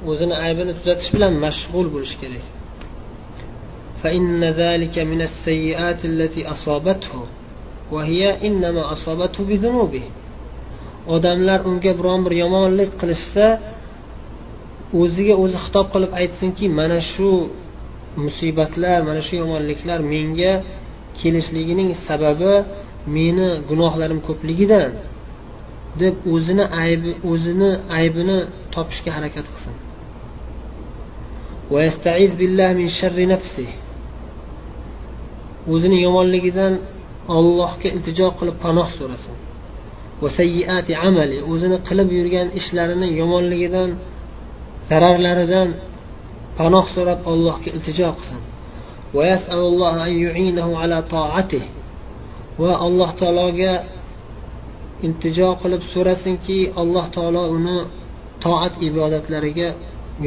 o'zini 0.09 0.35
aybini 0.45 0.71
tuzatish 0.77 1.09
bilan 1.15 1.33
mashg'ul 1.45 1.87
bo'lish 1.95 2.15
kerak 2.21 2.45
فإن 4.03 4.41
ذلك 4.63 4.95
من 5.11 5.21
السيئات 5.29 6.01
التي 6.11 6.41
أصابته 6.55 7.15
وهي 7.93 8.21
إنما 8.47 8.83
أصابته 8.95 9.41
بذنوبه 9.49 10.05
odamlar 11.15 11.59
unga 11.69 11.91
biron 11.99 12.21
bir 12.25 12.33
yomonlik 12.43 12.91
qilishsa 13.01 13.45
o'ziga 15.00 15.34
o'zi 15.42 15.58
xitob 15.64 15.86
qilib 15.92 16.12
aytsinki 16.20 16.64
mana 16.78 16.98
shu 17.12 17.30
musibatlar 18.24 18.98
mana 19.08 19.20
shu 19.26 19.34
yomonliklar 19.42 20.00
menga 20.12 20.52
kelishligining 21.18 21.90
sababi 22.06 22.54
meni 23.16 23.48
gunohlarim 23.68 24.20
ko'pligidan 24.28 24.90
deb 26.00 26.14
o'zini 26.34 26.64
aybi 26.84 27.10
o'zini 27.30 27.70
aybini 27.98 28.38
topishga 28.74 29.10
harakat 29.16 29.46
qilsin. 29.54 29.74
O'zini 35.72 35.98
yomonligidan 36.06 36.72
ollohga 37.38 37.88
iltijo 37.96 38.28
qilib 38.38 38.56
panoh 38.64 38.88
so'rasin. 38.98 39.36
Amali 41.08 41.38
o'zini 41.52 41.78
qilib 41.88 42.08
yurgan 42.18 42.48
ishlarini 42.60 43.08
yomonligidan 43.20 43.90
zararlaridan 44.88 45.68
panoh 46.58 46.86
so'rab 46.94 47.20
allohga 47.32 47.68
iltijo 47.76 48.10
qilsin. 48.18 48.42
Va 52.60 52.72
alloh 52.86 53.10
taologa 53.20 53.72
iltijo 55.06 55.48
qilib 55.62 55.82
so'rasinki 55.92 56.58
alloh 56.82 57.06
taolo 57.16 57.42
uni 57.56 57.78
toat 58.44 58.74
ibodatlariga 58.88 59.68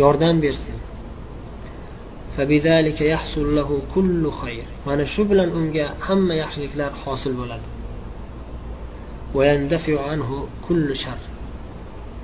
yordam 0.01 0.35
bersin. 0.45 0.77
Mana 4.85 5.05
shu 5.13 5.21
bilan 5.31 5.49
unga 5.59 5.85
hamma 6.07 6.33
yaxshiliklar 6.41 6.91
hosil 7.03 7.33
bo'ladi. 7.39 7.67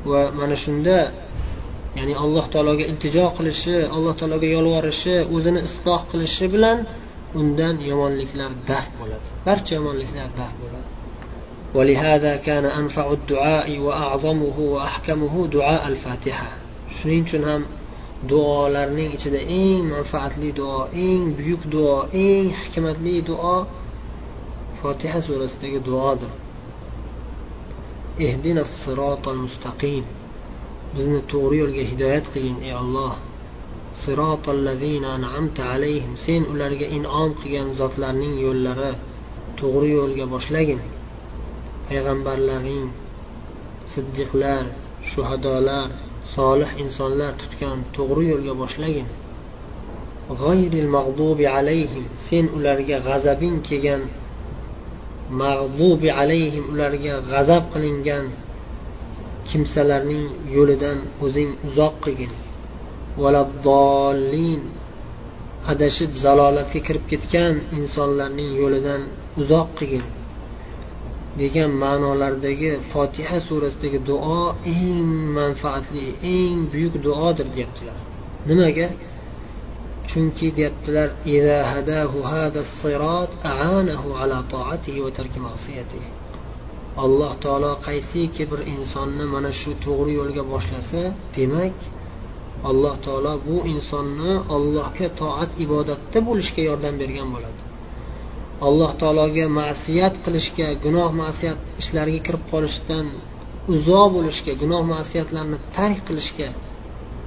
Va 0.10 0.22
mana 0.40 0.56
shunda 0.64 0.98
ya'ni 1.99 2.15
alloh 2.25 2.45
taologa 2.55 2.85
iltijo 2.91 3.27
qilishi 3.37 3.77
alloh 3.97 4.15
taologa 4.21 4.47
yolvorishi 4.57 5.17
o'zini 5.35 5.61
isloh 5.69 6.01
qilishi 6.11 6.47
bilan 6.55 6.79
undan 7.41 7.75
yomonliklar 7.91 8.51
daf 8.71 8.87
bo'ladi 8.99 9.29
barcha 9.47 9.73
yomonliklar 9.79 10.29
daf 10.41 10.53
bo'ladi 10.63 10.97
ولهذا 11.77 12.37
كان 12.37 12.65
أنفع 12.65 13.13
الدعاء 13.13 13.79
وأعظمه 13.79 14.59
وأحكمه 14.59 15.47
دعاء 15.47 15.89
الفاتحة 15.89 16.51
shuning 16.97 17.25
uchun 17.27 17.43
ham 17.45 17.63
duolarning 18.31 19.11
ichida 19.17 19.41
eng 19.61 19.83
manfaatli 19.93 20.53
duo 20.53 20.89
eng 21.07 21.37
buyuk 21.37 21.63
duo 21.75 22.09
eng 22.13 22.49
hikmatli 22.61 23.23
duo 23.29 23.67
fotiha 24.81 25.21
surasidagi 25.27 25.81
duodir 25.89 26.33
ehdina 28.27 28.63
sirotal 28.65 29.39
mustaqim 29.45 30.05
bizni 30.96 31.20
to'g'ri 31.32 31.56
yo'lga 31.64 31.84
hidoyat 31.92 32.26
qilgin 32.34 32.58
ey 32.68 32.74
olloh 32.84 33.14
alayhim. 35.76 36.14
Sen 36.26 36.42
ularga 36.54 36.88
inom 36.98 37.30
qilgan 37.40 37.68
zotlarning 37.80 38.36
yo'llari 38.46 38.92
to'g'ri 39.60 39.90
yo'lga 39.98 40.26
boshlagin. 40.34 40.82
Payg'ambarlaring 41.88 42.88
siddiqlar 43.94 44.64
shuhadolar 45.12 45.88
solih 46.36 46.72
insonlar 46.84 47.32
tutgan 47.42 47.78
to'g'ri 47.96 48.24
yo'lga 48.32 48.54
boshlagin. 48.62 49.08
G'ayril 50.42 50.90
mag'dubi 50.98 51.46
alayhim. 51.58 52.06
Sen 52.28 52.46
ularga 52.58 52.98
g'azabing 53.08 53.58
kelgan. 53.68 54.02
Mag'dubi 55.42 56.10
alayhim 56.22 56.64
ularga 56.74 57.14
g'azab 57.32 57.64
qilingan 57.74 58.26
kimsalarning 59.52 60.28
yo'lidan 60.56 60.98
o'zing 61.26 61.52
uzoq 61.68 61.96
qilgin. 62.06 62.34
Valaddolin 63.22 64.62
adashib 65.72 66.12
zalolatga 66.24 66.80
kirib 66.88 67.06
ketgan 67.12 67.54
insonlarning 67.78 68.52
yo'lidan 68.62 69.02
uzoq 69.42 69.70
qilgin. 69.80 70.06
Degan 71.40 71.72
ma'nolardagi 71.84 72.72
fotiha 72.92 73.38
surasidagi 73.48 74.00
duo 74.10 74.42
eng 74.78 75.10
manfaatli 75.38 76.06
eng 76.36 76.58
buyuk 76.72 76.96
duodir 77.06 77.48
deyaptilar. 77.56 77.98
Nimaga? 78.50 78.88
Chunki 80.10 80.48
deyaptilar 80.58 81.08
ala 84.22 84.40
alloh 87.04 87.34
taolo 87.44 87.74
qaysiki 87.88 88.44
bir 88.52 88.62
insonni 88.76 89.26
mana 89.34 89.52
shu 89.62 89.72
to'g'ri 89.86 90.12
yo'lga 90.20 90.44
boshlasa 90.54 91.02
demak 91.36 91.78
alloh 92.70 92.96
taolo 93.06 93.34
bu 93.48 93.58
insonni 93.74 94.34
allohga 94.56 95.08
toat 95.22 95.52
ibodatda 95.66 96.20
bo'lishga 96.28 96.62
yordam 96.70 96.96
bergan 97.02 97.28
bo'ladi. 97.36 97.62
Alloh 98.68 98.92
taologa 99.02 99.46
ma'siyat 99.62 100.16
qilishga 100.26 100.68
gunoh 100.86 101.10
ma'siyat 101.22 101.60
ishlariga 101.82 102.22
kirib 102.28 102.44
qolishdan 102.52 103.06
uzoq 103.74 104.08
bo'lishga 104.18 104.54
gunoh 104.62 104.84
ma'siyatlarni 104.94 105.58
tark 105.76 106.00
qilishga 106.08 106.50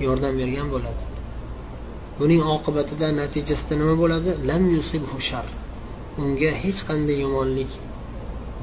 yordam 0.07 0.35
bergan 0.41 0.69
bo'ladi. 0.75 1.03
Buning 2.19 2.43
oqibatida 2.57 3.07
natijasida 3.21 3.75
nima 3.81 3.95
bo'ladi? 4.03 4.31
Lam 4.49 4.63
yusibhu 4.77 5.19
shar. 5.29 5.47
Unga 6.23 6.51
hech 6.63 6.81
qanday 6.89 7.17
yomonlik 7.25 7.71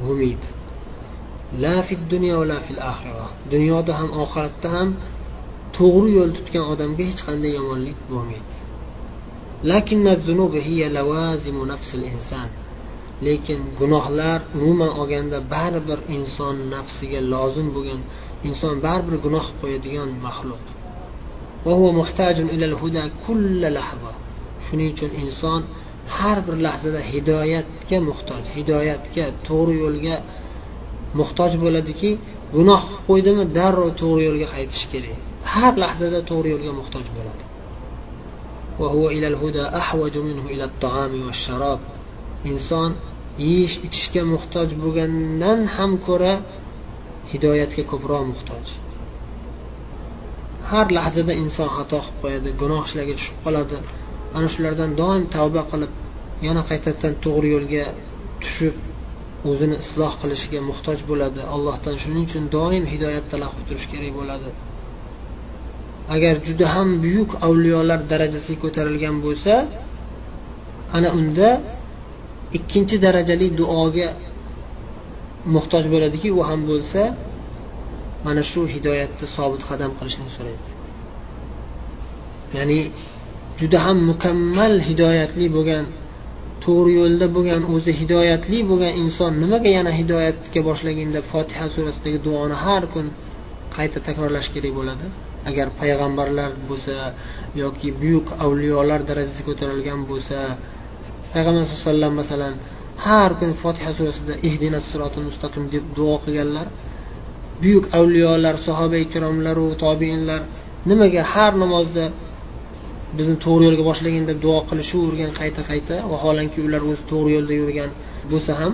bo'lmaydi. 0.01 0.47
La 1.59 1.83
fid 1.83 1.99
dunyo 2.09 2.39
va 2.39 2.45
la 2.45 2.59
fil 2.65 2.79
axira 2.79 3.27
dunyoda 3.53 3.93
ham 3.99 4.09
oxiratda 4.23 4.69
ham 4.75 4.89
to'g'ri 5.77 6.09
yo'l 6.17 6.31
tutgan 6.37 6.65
odamga 6.73 7.03
hech 7.09 7.21
qanday 7.27 7.51
yomonlik 7.57 7.97
bo'lmaydi. 8.09 8.55
Lekin 13.27 13.61
gunohlar 13.79 14.39
umuman 14.55 14.91
olganda 14.99 15.37
baribir 15.53 15.99
inson 16.17 16.55
nafsiga 16.73 17.19
lozim 17.33 17.67
bo'lgan 17.75 18.01
inson 18.47 18.75
baribir 18.85 19.15
gunoh 19.25 19.45
qo'yadigan 19.61 20.09
maxluq. 20.25 20.65
Shuning 24.65 24.89
uchun 24.93 25.11
inson 25.23 25.61
har 26.15 26.37
bir 26.47 26.55
lahzada 26.65 27.01
hidoyatga 27.11 27.97
muhtoj 28.07 28.43
hidoyatga 28.55 29.25
to'g'ri 29.47 29.73
yo'lga 29.83 30.15
muhtoj 31.19 31.51
bo'ladiki 31.63 32.09
gunoh 32.55 32.81
qilib 32.89 33.05
qo'ydimi 33.07 33.43
darrov 33.57 33.89
to'g'ri 34.01 34.21
yo'lga 34.29 34.47
qaytish 34.55 34.83
kerak. 34.91 35.19
Har 35.53 35.73
lahzada 35.83 36.19
to'g'ri 36.29 36.49
yo'lga 36.53 36.71
muhtoj 36.79 37.05
bo'ladi. 37.17 37.43
Inson 42.51 42.91
yeyish 43.45 43.75
ichishga 43.87 44.21
muhtoj 44.33 44.69
bo'lgandan 44.83 45.59
ham 45.75 45.91
ko'ra 46.07 46.33
hidoyatga 47.31 47.83
ko'proq 47.91 48.23
muhtoj. 48.31 48.65
Har 50.69 50.87
lahzada 50.97 51.33
inson 51.43 51.69
xato 51.77 51.99
qilib 52.05 52.17
qo'yadi 52.21 52.49
gunoh 52.61 52.81
ishlarga 52.87 53.13
tushib 53.19 53.37
qoladi. 53.45 53.77
Ana 54.35 54.47
shulardan 54.53 54.91
doim 55.01 55.23
tavba 55.35 55.61
qilib 55.71 55.91
yana 56.47 56.61
qaytadan 56.69 57.13
to'g'ri 57.25 57.47
yo'lga 57.55 57.85
tushib 58.43 58.75
o'zini 59.49 59.75
isloh 59.83 60.13
qilishiga 60.21 60.59
muhtoj 60.69 60.99
bo'ladi. 61.09 61.41
Allohdan 61.55 61.95
shuning 62.03 62.23
uchun 62.29 62.43
doim 62.57 62.83
hidoyat 62.93 63.25
talab 63.31 63.51
qilib 63.55 63.67
turish 63.69 63.87
kerak 63.91 64.13
bo'ladi. 64.19 64.49
Agar 66.15 66.35
juda 66.47 66.65
ham 66.75 66.89
buyuk 67.03 67.31
avliyolar 67.47 67.99
darajasiga 68.11 68.59
ko'tarilgan 68.63 69.15
bo'lsa 69.25 69.53
ana 70.97 71.09
unda 71.19 71.49
ikkinchi 72.57 72.95
darajali 73.05 73.47
duoga 73.59 74.07
muhtoj 75.55 75.85
bo'ladiki 75.93 76.29
u 76.39 76.41
ham 76.49 76.61
bo'lsa 76.71 77.01
mana 78.25 78.41
shu 78.51 78.61
hidoyatda 78.75 79.25
sobit 79.35 79.61
qadam 79.69 79.91
qilishni 79.97 80.29
so'raydi. 80.37 80.69
Ya'ni 82.57 82.79
juda 83.59 83.77
ham 83.85 83.97
mukammal 84.11 84.73
hidoyatli 84.87 85.45
bo'lgan 85.55 85.85
to'g'ri 86.65 86.91
yo'lda 87.01 87.25
bo'lgan 87.35 87.63
o'zi 87.75 87.91
hidoyatli 87.99 88.59
bo'lgan 88.71 88.93
inson 89.03 89.31
nimaga 89.43 89.69
yana 89.77 89.91
hidoyatga 89.99 90.59
boshlaganda 90.69 91.19
fotiha 91.31 91.65
surasidagi 91.75 92.19
duoni 92.27 92.55
har 92.65 92.83
kun 92.93 93.05
qayta 93.75 93.97
takrorlash 94.07 94.49
kerak 94.53 94.73
bo'ladi? 94.79 95.05
Agar 95.49 95.67
payg'ambarlar 95.79 96.51
bo'lsa 96.69 96.93
yoki 97.63 97.87
buyuk 98.01 98.27
avliyolar 98.45 98.99
darajasiga 99.09 99.45
ko'tarilgan 99.49 99.99
bo'lsa 100.11 100.37
payg'ambar 101.33 101.63
sallallohu 101.65 101.81
alayhi 101.81 101.87
vasallam 101.87 102.13
masalan 102.21 102.53
har 103.05 103.31
kun 103.39 103.51
fotiha 103.61 103.91
surasida 103.97 104.33
ihdina 104.47 104.79
sirotil 104.89 105.25
mustaqim 105.29 105.63
deb 105.73 105.83
duo 105.97 106.15
qilganlar 106.23 106.67
buyuk 107.61 107.85
avliyolar 107.99 108.55
sahoba 108.67 108.97
ikromlaru 109.05 109.67
tobiinlar 109.83 110.41
nimaga 110.89 111.21
har 111.33 111.53
namozda 111.63 112.05
bizni 113.17 113.35
to'g'ri 113.45 113.63
yo'lga 113.67 113.83
boshlagin 113.89 114.23
deb 114.29 114.37
duo 114.45 114.59
qilishavergan 114.69 115.31
qayta 115.39 115.61
qayta 115.69 115.95
vaholanki 116.11 116.59
ular 116.67 116.81
o'zi 116.89 117.03
to'g'ri 117.11 117.31
yo'lda 117.37 117.53
yurgan 117.61 117.89
bo'lsa 118.31 118.51
ham 118.61 118.73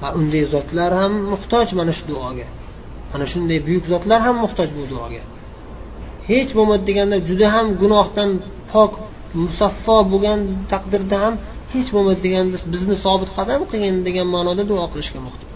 va 0.00 0.08
unday 0.20 0.44
zotlar 0.54 0.90
ham 1.00 1.12
muhtoj 1.32 1.68
mana 1.78 1.92
shu 1.98 2.04
duoga. 2.12 2.46
Mana 3.12 3.26
shunday 3.32 3.58
buyuk 3.66 3.84
zotlar 3.92 4.20
ham 4.26 4.36
muhtoj 4.44 4.68
bu 4.76 4.82
duoga. 4.92 5.22
Hech 6.30 6.50
bo'lmadi 6.56 6.84
deganda 6.90 7.16
juda 7.28 7.46
ham 7.54 7.66
gunohdan 7.82 8.30
pok 8.72 8.92
musaffo 9.42 9.96
bo'lgan 10.12 10.40
taqdirda 10.72 11.16
ham 11.24 11.34
hech 11.72 11.88
bo'lmadi 11.94 12.20
deganda 12.26 12.56
bizni 12.74 12.96
sobit 13.04 13.30
qadam 13.38 13.60
qilgin 13.70 13.96
degan 14.08 14.26
ma'noda 14.34 14.62
duo 14.70 14.84
qilishga 14.92 15.20
muhtoj. 15.26 15.48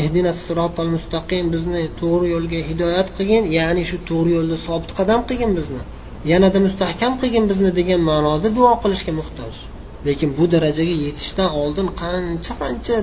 Ehdina 0.00 0.32
sirotol 0.44 0.88
mustaqim 0.96 1.44
bizni 1.54 1.82
to'g'ri 2.00 2.26
yo'lga 2.34 2.58
hidoyat 2.70 3.08
qilgin 3.16 3.42
ya'ni 3.58 3.82
shu 3.90 3.96
to'g'ri 4.08 4.30
yo'lda 4.36 4.56
sobit 4.66 4.90
qadam 4.98 5.20
qilgin 5.28 5.52
bizni. 5.58 5.82
Yanada 6.30 6.58
mustahkam 6.66 7.12
qilgin 7.20 7.44
bizni 7.50 7.70
degan 7.78 8.00
ma'noda 8.10 8.48
duo 8.58 8.72
qilishga 8.82 9.12
muhtoj. 9.20 9.54
Lekin 10.06 10.28
bu 10.38 10.44
darajaga 10.54 10.94
yetishdan 11.06 11.50
oldin 11.62 11.86
qancha 12.02 12.52
qancha 12.62 12.96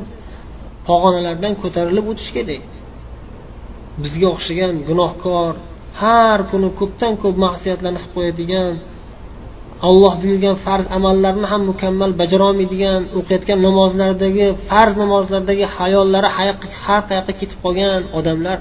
pog'onalardan 0.88 1.54
ko'tarilib 1.62 2.06
o'tish 2.12 2.32
kerak. 2.38 2.64
Bizga 4.04 4.28
o'xshagan 4.36 4.74
gunohkor 4.90 5.54
har 6.02 6.40
kuni 6.52 6.70
ko'pdan 6.80 7.14
ko'p 7.24 7.36
ma'siyatlarni 7.46 8.00
qilib 8.02 8.14
qo'yadigan 8.18 8.74
alloh 9.88 10.14
buyurgan 10.22 10.56
farz 10.66 10.86
amallarni 10.98 11.48
ham 11.52 11.62
mukammal 11.72 12.12
bajarolmaydigan 12.22 13.02
o'qiyotgan 13.20 13.60
namozlardagi 13.68 14.48
farz 14.70 14.94
namozlardagi 15.04 15.66
hayollari 15.78 16.30
har 16.86 17.02
qayoqqa 17.10 17.34
ketib 17.40 17.60
qolgan 17.66 18.02
odamlar 18.20 18.58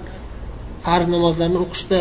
farz 0.84 1.06
namozlarni 1.14 1.58
o'qishda 1.64 2.00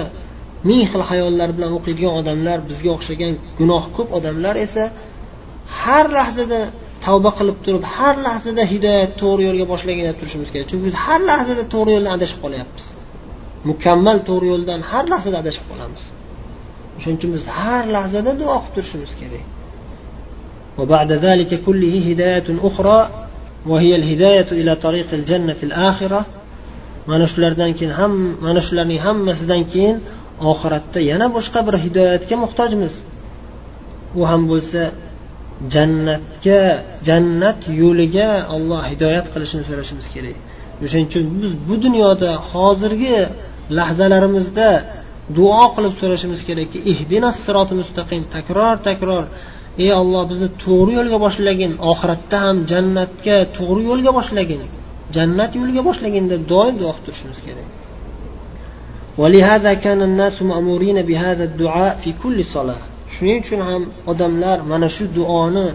ming 0.68 0.82
xil 0.90 1.02
hayollar 1.10 1.48
bilan 1.56 1.70
o'qiydigan 1.78 2.12
odamlar 2.20 2.58
bizga 2.70 2.90
o'xshagan 2.96 3.32
gunoh 3.58 3.84
ko'p 3.96 4.08
odamlar 4.18 4.54
esa 4.66 4.84
har 5.82 6.06
lahzada 6.18 6.60
tavba 7.04 7.30
qilib 7.38 7.56
turib 7.64 7.84
har 7.96 8.14
lahzada 8.26 8.62
hidoyat 8.72 9.10
to'g'ri 9.22 9.42
yo'lga 9.48 9.66
boshlagan 9.72 10.14
turishimiz 10.18 10.48
kerak 10.52 10.66
chunki 10.70 10.84
biz 10.88 10.96
har 11.04 11.20
lahzada 11.30 11.62
to'g'ri 11.74 11.90
yo'ldan 11.96 12.12
adashib 12.18 12.38
qolyapmiz 12.44 12.84
mukammal 13.70 14.18
to'g'ri 14.28 14.46
yo'ldan 14.52 14.80
har 14.90 15.04
lahzada 15.12 15.36
adashib 15.42 15.64
qolamiz 15.70 16.02
shuning 17.02 17.16
uchun 17.18 17.30
biz 17.36 17.44
har 17.58 17.84
lahzada 17.96 18.30
duo 18.40 18.56
qilib 18.62 18.74
turishimiz 18.76 19.12
kerak 19.22 19.46
وبعد 20.80 21.10
ذلك 21.26 21.50
كله 21.66 21.94
هداية 22.10 22.48
أخرى 22.68 23.10
وهي 23.66 23.96
الهداية 23.96 24.50
إلى 24.60 24.72
طريق 24.76 25.08
الجنة 25.12 25.52
في 25.58 25.64
الآخرة 25.70 26.20
mana 27.06 27.26
shulardan 27.26 27.70
keyin 27.78 27.92
ham 27.98 28.12
mana 28.46 28.60
shularning 28.66 28.98
hammasidan 29.06 29.62
keyin 29.72 29.96
oxiratda 30.49 30.99
yana 31.11 31.27
boshqa 31.35 31.59
bir 31.67 31.75
hidoyatga 31.85 32.35
muhtojmiz. 32.43 32.93
U 34.19 34.21
ham 34.31 34.41
bo'lsa 34.51 34.81
jannatga 35.73 36.61
jannat 37.07 37.59
yo'liga 37.81 38.29
olloh 38.55 38.81
hidoyat 38.91 39.25
qilishini 39.33 39.63
so'rashimiz 39.69 40.07
kerak. 40.13 40.37
O'shaning 40.83 41.07
uchun 41.11 41.25
biz 41.41 41.51
bu 41.67 41.75
dunyoda 41.85 42.31
hozirgi 42.49 43.17
lahzalarimizda 43.77 44.69
duo 45.37 45.63
qilib 45.75 45.93
so'rashimiz 46.01 46.41
kerakki 46.47 46.77
ihdina 46.91 47.29
siroti 47.43 47.73
mustaqim 47.81 48.21
takror 48.35 48.75
takror. 48.87 49.23
Ey 49.83 49.91
olloh 50.01 50.23
bizni 50.31 50.49
to'g'ri 50.63 50.91
yo'lga 50.99 51.17
boshlagin 51.25 51.71
oxiratda 51.91 52.37
ham 52.45 52.57
jannatga 52.71 53.37
to'g'ri 53.57 53.81
yo'lga 53.89 54.11
boshlagin 54.19 54.61
jannat 55.15 55.51
yo'liga 55.59 55.81
boshlagin 55.89 56.25
deb 56.33 56.41
doim 56.53 56.75
duo 56.81 56.91
qilib 56.95 57.05
turishimiz 57.07 57.39
kerak. 57.47 57.67
ولهذا 59.18 59.74
كان 59.74 60.02
الناس 60.02 60.42
مأمورين 60.42 61.02
بهذا 61.02 61.44
الدعاء 61.44 61.92
في 62.04 62.14
كل 62.22 62.44
صلاة 62.44 62.82
shuning 63.14 63.40
uchun 63.42 63.60
ham 63.68 63.82
odamlar 64.10 64.58
mana 64.70 64.88
shu 64.96 65.04
duoni 65.16 65.66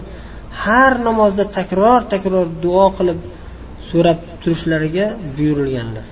har 0.64 0.92
namozda 1.08 1.44
takror 1.58 2.00
takror 2.12 2.46
duo 2.64 2.86
qilib 2.96 3.18
so'rab 3.90 4.18
turishlariga 4.42 5.06
buyurilganlar 5.36 6.06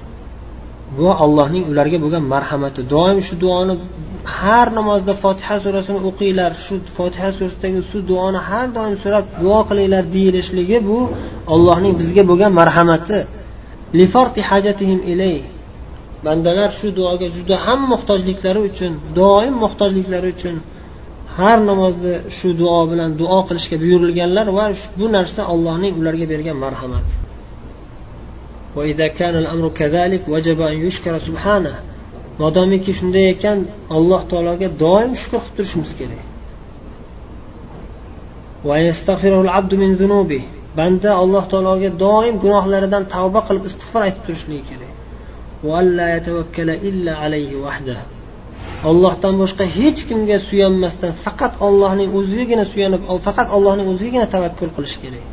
bu 0.97 1.07
allohning 1.25 1.65
ularga 1.71 1.99
bo'lgan 2.05 2.25
marhamati 2.35 2.81
doim 2.95 3.19
shu 3.27 3.35
duoni 3.45 3.75
har 4.39 4.67
namozda 4.79 5.13
fotiha 5.25 5.57
surasini 5.65 6.01
o'qinglar 6.09 6.53
shu 6.67 6.75
fotiha 6.99 7.29
surasidagi 7.39 7.81
shu 7.91 7.99
duoni 8.11 8.39
har 8.49 8.67
doim 8.77 8.95
so'rab 9.03 9.25
duo 9.43 9.59
qilinglar 9.69 10.05
deyilishligi 10.17 10.79
bu 10.89 10.99
allohning 11.55 11.95
bizga 12.01 12.23
bo'lgan 12.31 12.53
marhamati 12.61 13.19
bandalar 16.26 16.70
shu 16.80 16.88
duoga 16.98 17.28
juda 17.38 17.56
ham 17.66 17.80
muhtojliklari 17.94 18.62
uchun 18.70 18.92
doim 19.20 19.54
muhtojliklari 19.64 20.28
uchun 20.36 20.56
har 21.38 21.58
namozda 21.70 22.14
shu 22.38 22.50
duo 22.62 22.82
bilan 22.92 23.10
duo 23.22 23.40
qilishga 23.48 23.76
buyurilganlar 23.84 24.48
va 24.58 24.66
bu 25.00 25.06
narsa 25.18 25.42
allohning 25.54 25.94
ularga 26.00 26.26
bergan 26.34 26.58
marhamati. 26.66 27.16
Modomiki 32.42 32.92
shunday 33.00 33.26
ekan 33.36 33.58
alloh 33.98 34.22
taologa 34.32 34.68
doim 34.84 35.12
shukur 35.22 35.42
qilib 35.44 35.56
turishimiz 35.58 35.92
kerak. 36.00 36.24
Banda 40.80 41.10
alloh 41.24 41.44
taologa 41.52 41.90
doim 42.06 42.36
gunohlaridan 42.44 43.04
tavba 43.14 43.40
qilib 43.48 43.64
istig'for 43.70 44.02
aytib 44.08 44.24
turishligi 44.28 44.64
kerak. 44.72 44.95
Ollohdan 48.90 49.34
boshqa 49.42 49.66
hech 49.78 50.00
kimga 50.10 50.38
suyanmasdan 50.50 51.12
faqat 51.26 51.54
ollohning 51.68 52.10
o'zigagina 52.20 52.64
suyanib 52.74 53.02
faqat 53.28 53.48
ollohning 53.56 53.88
o'zigagina 53.94 54.28
tavakkul 54.36 54.72
qilish 54.78 54.96
kerak. 55.04 55.26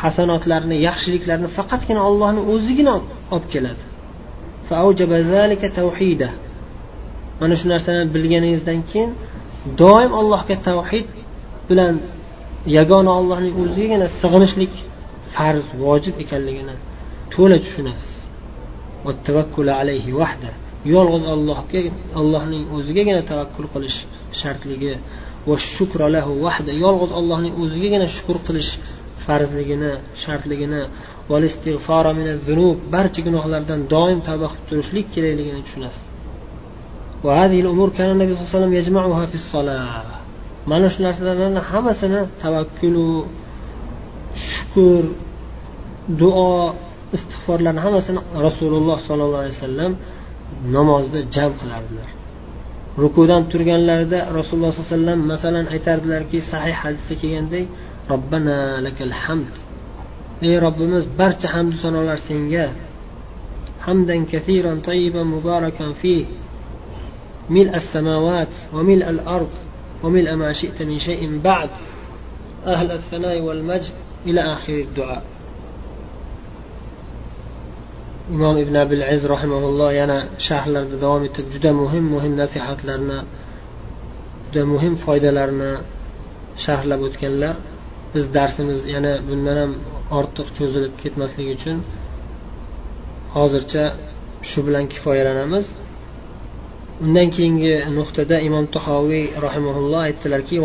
hasanotlarni 0.00 0.76
yaxshiliklarni 0.88 1.48
faqatgina 1.58 2.00
ollohni 2.08 2.40
o'zigina 2.52 2.94
olib 3.34 3.46
keladi. 3.52 3.84
mana 7.40 7.54
shu 7.60 7.66
narsani 7.72 8.02
bilganingizdan 8.14 8.80
keyin 8.90 9.10
doim 9.82 10.12
allohga 10.20 10.56
tavhid 10.68 11.06
bilan 11.68 11.94
yagona 12.78 13.10
ollohning 13.18 13.54
o'zigagina 13.62 14.06
sig'inishlik 14.20 14.72
farz 15.34 15.66
vojib 15.84 16.14
ekanligini 16.24 16.74
to'la 17.34 17.58
tushunasiz. 17.64 18.14
Yolg'iz 20.94 21.24
allohga 21.34 21.80
allohning 22.20 22.64
o'zigagina 22.76 23.22
tavakkul 23.30 23.66
qilish 23.74 23.98
shartligi 24.40 24.92
va 25.48 25.56
shukralahu 25.74 26.32
vahda. 26.44 26.70
Yolg'iz 26.84 27.10
allohning 27.20 27.54
o'zigagina 27.62 28.06
shukur 28.16 28.36
qilish 28.46 28.70
farzligini 29.26 29.92
shartligini 30.22 30.82
barcha 32.94 33.20
gunohlardan 33.26 33.80
doim 33.94 34.18
tavba 34.28 34.46
qilib 34.52 34.64
turishlik 34.70 35.06
kerakligini 35.14 35.60
tushunasiz. 35.66 36.04
Mana 40.70 40.88
shu 40.92 41.00
narsalarni 41.06 41.60
hammasini 41.70 42.20
tavakkulu 42.42 43.06
shukur 44.34 45.04
duo 46.20 46.74
istig'forlarni 47.16 47.80
hammasini 47.86 48.20
rasululloh 48.46 48.98
sollallohu 49.08 49.42
alayhi 49.44 49.56
vasallam 49.58 49.92
namozda 50.76 51.20
jam 51.34 51.50
qilardilar. 51.60 52.08
Rukudan 53.04 53.42
turganlarida 53.52 54.18
rasululloh 54.38 54.72
sollallohu 54.72 54.94
alayhi 54.94 54.98
vasallam 54.98 55.20
masalan 55.32 55.66
aytardilarki 55.74 56.38
sahih 56.52 56.76
hadisda 56.82 57.14
kelgandek 57.20 57.66
robbana 58.12 58.58
lakal 58.86 59.14
hamd. 59.22 59.54
Ey 60.46 60.54
robbimiz 60.66 61.04
barcha 61.20 61.48
hamdu 61.54 61.76
sanolar 61.84 62.18
senga. 62.28 62.66
Hamdan 63.86 64.20
kathiran 64.32 64.78
tayyiban 64.88 65.26
mubarakan 65.34 65.90
fi 66.00 66.14
mil 67.54 67.68
as 67.78 67.86
samawat 67.94 68.52
va 68.74 68.80
mil 68.90 69.02
al 69.12 69.20
ard 69.36 69.54
va 70.02 70.08
mil 70.16 70.26
ma 70.42 70.50
shi'ta 70.60 70.82
min 70.90 70.98
shay'in 71.08 71.32
ba'd. 71.46 71.70
Ahl 72.74 72.88
al 72.98 73.02
thana'i 73.10 73.40
wal 73.48 73.62
majd. 73.70 73.94
ila 74.28 74.42
axiri 74.54 74.84
duo 74.96 75.16
imom 78.34 78.56
ibn 78.64 78.74
abil 78.84 79.02
aziz 79.02 79.24
دوام 79.24 79.92
yana 80.00 80.18
sharhlarda 80.46 80.96
davom 81.04 81.22
etib 81.28 81.46
juda 81.54 81.70
muhim 81.82 82.04
muhim 82.14 82.32
nasihatlarni 82.42 83.18
juda 84.46 84.62
muhim 84.72 84.94
foydalarni 85.04 85.72
sharhlab 86.64 87.00
o'tganlar 87.08 87.54
biz 88.14 88.24
darsimiz 88.36 88.80
yana 88.94 89.12
bundan 89.28 89.56
ham 89.62 89.72
ortiq 90.18 90.48
cho'zilib 90.58 90.94
ketmasligi 91.02 91.52
uchun 91.58 91.76
hozircha 93.36 93.84
shu 94.50 94.60
bilan 94.66 94.84
kifoyalanamiz. 94.92 95.66
Undan 97.04 97.28
keyingi 97.36 97.74
nuqtada 97.98 98.36
imom 98.48 98.66
tahoviy 98.76 99.24
rahimaulloh 99.46 100.00
aytdilarki 100.08 100.56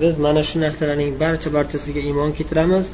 biz 0.00 0.14
mana 0.24 0.42
shu 0.48 0.56
narsalarning 0.64 1.10
barcha 1.22 1.48
barchasiga 1.56 2.00
iymon 2.08 2.30
keltiramiz 2.38 2.86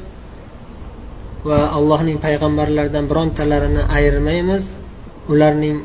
va 1.49 1.59
allohning 1.77 2.17
payg'ambarlaridan 2.25 3.05
birontalarini 3.11 3.83
ayirmaymiz. 3.97 4.63
Ularning 5.33 5.77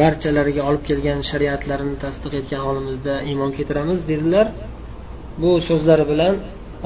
barchalariga 0.00 0.62
olib 0.68 0.82
kelgan 0.88 1.18
shariatlarini 1.30 1.96
tasdiq 2.04 2.32
etgan 2.40 2.62
holimizda 2.66 3.14
iymon 3.30 3.50
keltiramiz 3.56 3.98
dedilar. 4.10 4.46
Bu 5.42 5.50
so'zlari 5.68 6.04
bilan 6.12 6.34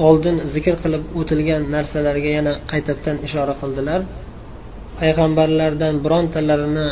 oldin 0.07 0.35
zikr 0.53 0.75
qilib 0.83 1.03
o'tilgan 1.19 1.61
narsalarga 1.75 2.29
yana 2.37 2.53
qaytadan 2.71 3.17
ishora 3.27 3.53
qildilar. 3.61 4.01
Payg'ambarlardan 4.99 5.95
birontalarini 6.05 6.87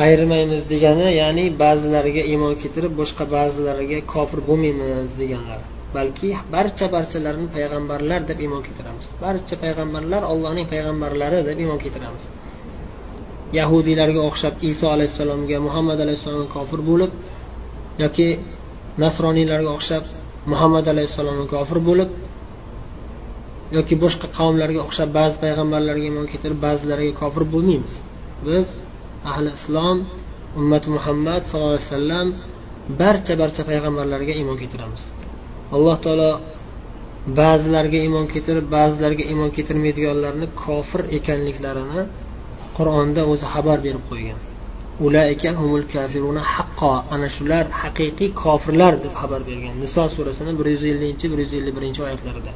ayirmaymiz 0.00 0.62
degani 0.72 1.08
ya'ni 1.20 1.44
ba'zilariga 1.62 2.22
iymon 2.32 2.54
keltirib 2.62 2.92
boshqa 3.00 3.24
ba'zilariga 3.36 3.98
kofir 4.12 4.40
bo'lmaymiz 4.48 5.10
deganlar. 5.20 5.60
Balki 5.96 6.28
barcha 6.54 6.86
barchalarini 6.96 7.48
payg'ambarlar 7.56 8.20
deb 8.30 8.38
iymon 8.44 8.62
keltiramiz. 8.66 9.06
Barcha 9.24 9.54
payg'ambarlar 9.64 10.22
allohning 10.32 10.66
payg'ambarlari 10.72 11.38
deb 11.48 11.58
iymon 11.62 11.78
keltiramiz. 11.84 12.24
Yahudiylarga 13.58 14.20
o'xshab 14.28 14.54
iso 14.70 14.86
alayhissalomga 14.96 15.58
muhammad 15.66 15.98
alayhissalomga 16.04 16.48
kofir 16.56 16.80
bo'lib 16.90 17.12
yoki 18.02 18.28
nasroniylarga 19.04 19.70
o'xshab 19.76 20.04
muhammad 20.52 20.86
alayhissalomga 20.92 21.46
kofir 21.54 21.78
bo'lib 21.88 22.10
yoki 23.76 23.94
boshqa 24.04 24.26
qavmlarga 24.38 24.80
o'xshab 24.86 25.10
ba'zi 25.18 25.36
payg'ambarlarga 25.44 26.04
iymon 26.08 26.26
keltirib 26.32 26.58
ba'zilariga 26.66 27.14
kofir 27.22 27.44
bo'lmaymiz. 27.54 27.94
Biz 28.46 28.66
ahli 29.30 29.50
islom 29.58 29.98
ummati 30.60 30.88
muhammad 30.96 31.42
sallallohu 31.48 31.74
alayhi 31.76 31.88
vasallam 31.90 32.28
barcha 33.00 33.34
barcha 33.42 33.62
payg'ambarlarga 33.70 34.32
iymon 34.40 34.56
keltiramiz. 34.62 35.02
Alloh 35.74 35.96
taolo 36.04 36.30
ba'zilarga 37.40 37.98
iymon 38.06 38.26
keltirib 38.32 38.66
ba'zilarga 38.76 39.24
iymon 39.30 39.50
keltirmaydiganlarni 39.56 40.46
kofir 40.62 41.02
ekanliklarini 41.18 42.02
qur'onda 42.76 43.22
o'zi 43.32 43.46
xabar 43.54 43.78
berib 43.86 44.04
qo'ygan. 44.10 44.38
Haqqo 46.54 46.92
ana 47.14 47.28
shular 47.36 47.64
haqiqiy 47.82 48.30
kofirlar 48.42 48.92
deb 49.04 49.12
xabar 49.20 49.40
bergan. 49.48 49.74
Niso 49.82 50.02
surasini 50.14 50.52
bir 50.58 50.66
yuz 50.74 50.84
ellinchi 50.92 51.26
bir 51.32 51.38
yuz 51.44 51.52
ellik 51.58 51.74
birinchi 51.78 52.00
oyatlarida. 52.06 52.52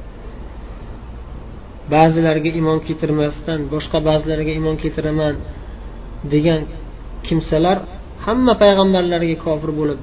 Ba'zilarga 1.94 2.50
iymon 2.59 2.79
keltirmasdan 2.87 3.61
boshqa 3.74 3.98
ba'zilariga 4.09 4.52
iymon 4.59 4.76
keltiraman. 4.83 5.35
degan 6.34 6.62
kimsalar 7.25 7.77
hamma 8.25 8.53
payg'ambarlarga 8.63 9.38
kofir 9.45 9.71
bo'lib 9.79 9.99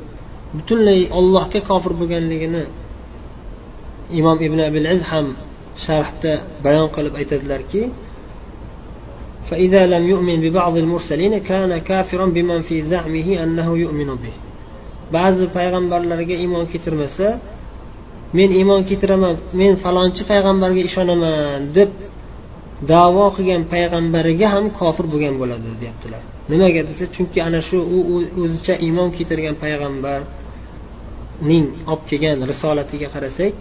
butunlay 0.56 1.00
ollohga 1.18 1.60
kofir 1.70 1.92
bo'lganligini 2.00 2.64
imom 4.18 4.38
ibn 4.46 4.58
abil 4.68 4.86
iz 4.94 5.02
ham 5.10 5.26
sharhda 5.84 6.32
bayon 6.64 6.88
qilib 6.94 7.14
aytadilarki 7.20 7.82
فإذا 9.48 9.82
لم 9.94 10.04
يؤمن 10.12 10.36
ببعض 10.44 10.74
المرسلين 10.76 11.34
كان 11.50 11.72
كافرا 11.78 12.26
بمن 12.36 12.60
في 12.68 12.76
زعمه 12.92 13.28
أنه 13.44 13.68
يؤمن 13.84 14.10
به 14.22 14.34
ba'zi 15.16 15.46
payg'ambarlarga 15.56 16.34
iymon 16.44 16.64
keltirmasa 16.72 17.28
men 18.36 18.50
iymon 18.60 18.80
keltiraman 18.88 19.34
men 19.60 19.72
falonchi 19.84 20.22
payg'ambarga 20.30 20.80
ishonaman 20.88 21.60
deb 21.76 21.90
davo 22.93 23.25
qilgan 23.35 23.63
payg'ambariga 23.73 24.47
ham 24.55 24.65
kofir 24.79 25.05
bo'lgan 25.13 25.35
bo'ladi 25.41 25.69
deyaptilar. 25.81 26.21
Nimaga 26.51 26.81
desa 26.89 27.05
chunki 27.15 27.39
ana 27.47 27.59
shu 27.67 27.77
u 27.97 27.99
o'zicha 28.43 28.73
iymon 28.85 29.09
keltirgan 29.17 29.55
payg'ambarning 29.63 31.65
olib 31.91 32.03
kelgan 32.09 32.37
risolatiga 32.51 33.07
qarasak 33.15 33.55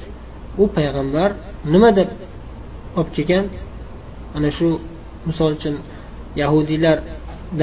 u 0.62 0.64
payg'ambar 0.77 1.31
nima 1.72 1.90
deb 1.98 2.09
olib 2.98 3.11
kelgan? 3.16 3.44
Ana 4.37 4.51
shu 4.57 4.68
misol 5.29 5.51
uchun 5.59 5.75
yahudiylar 6.42 6.98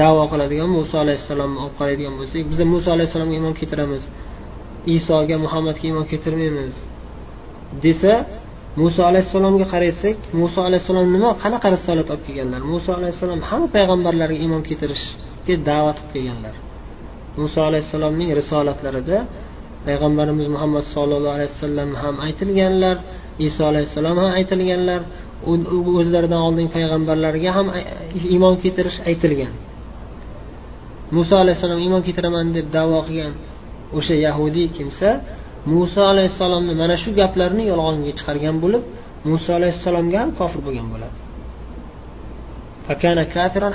davo 0.00 0.22
qiladigan 0.32 0.70
muso 0.78 0.96
alayhissalomni 1.04 1.58
olib 1.64 1.74
qaraydigan 1.80 2.14
bo'lsak 2.20 2.42
biz 2.50 2.58
muso 2.74 2.88
alayhissalomga 2.96 3.34
iymon 3.38 3.54
keltiramiz 3.60 4.04
isoga 4.96 5.36
muhammadga 5.44 5.84
iymon 5.88 6.06
keltirmaymiz 6.10 6.74
desa 7.84 8.12
muso 8.76 9.02
alayhissalomga 9.02 9.66
qarasak 9.72 10.16
muso 10.32 10.60
alayhissalom 10.68 11.06
nima 11.14 11.30
qanaqa 11.42 11.68
risolat 11.76 12.08
olib 12.10 12.22
kelganlar? 12.26 12.60
Muso 12.72 12.90
alayhissalom 12.98 13.40
hamma 13.50 13.68
payg'ambarlarga 13.76 14.36
iymon 14.44 14.62
keltirishga 14.68 15.54
da'vat 15.68 15.98
qilib 16.00 16.12
kelganlar. 16.14 16.54
Muso 17.40 17.60
alayhissalomning 17.68 18.30
risolatlarida 18.40 19.18
payg'ambarimiz 19.86 20.46
muhammad 20.54 20.84
sollallohu 20.94 21.34
alayhi 21.38 21.50
vasallam 21.54 21.90
ham 22.02 22.14
aytilganlar 22.26 22.96
iso 23.48 23.62
alayhissalom 23.70 24.16
ham 24.22 24.30
aytilganlar 24.38 25.00
o'zlaridan 26.00 26.40
oldingi 26.48 26.70
payg'ambarlarga 26.76 27.50
ham 27.56 27.66
iymon 28.34 28.54
keltirish 28.62 28.98
aytilgan. 29.10 29.52
Muso 31.16 31.34
alayhissalom 31.42 31.78
iymon 31.84 32.02
keltiraman 32.06 32.46
deb 32.56 32.66
davo 32.76 32.98
qilgan 33.08 33.34
o'sha 33.98 34.14
yahudiy 34.26 34.68
kimsa 34.76 35.08
muso 35.66 36.00
alayhissalomni 36.12 36.74
mana 36.82 36.96
shu 37.02 37.10
gaplarni 37.20 37.64
yolg'onga 37.72 38.12
chiqargan 38.18 38.56
bo'lib 38.64 38.82
muso 39.30 39.50
alayhissalomga 39.58 40.18
ham 40.22 40.30
kofir 40.40 40.60
bo'lgan 40.66 40.86
bo'ladi. 40.94 41.18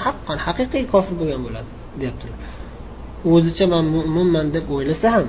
Haqqan 0.06 0.38
haqiqiy 0.46 0.84
kofir 0.94 1.16
bo'lgan 1.22 1.42
bo'ladi 1.46 1.70
deyaptilar. 2.00 2.38
O'zicha 3.34 3.66
man 3.74 3.86
mo'minman 3.96 4.48
deb 4.56 4.66
o'ylasa 4.76 5.08
ham 5.16 5.28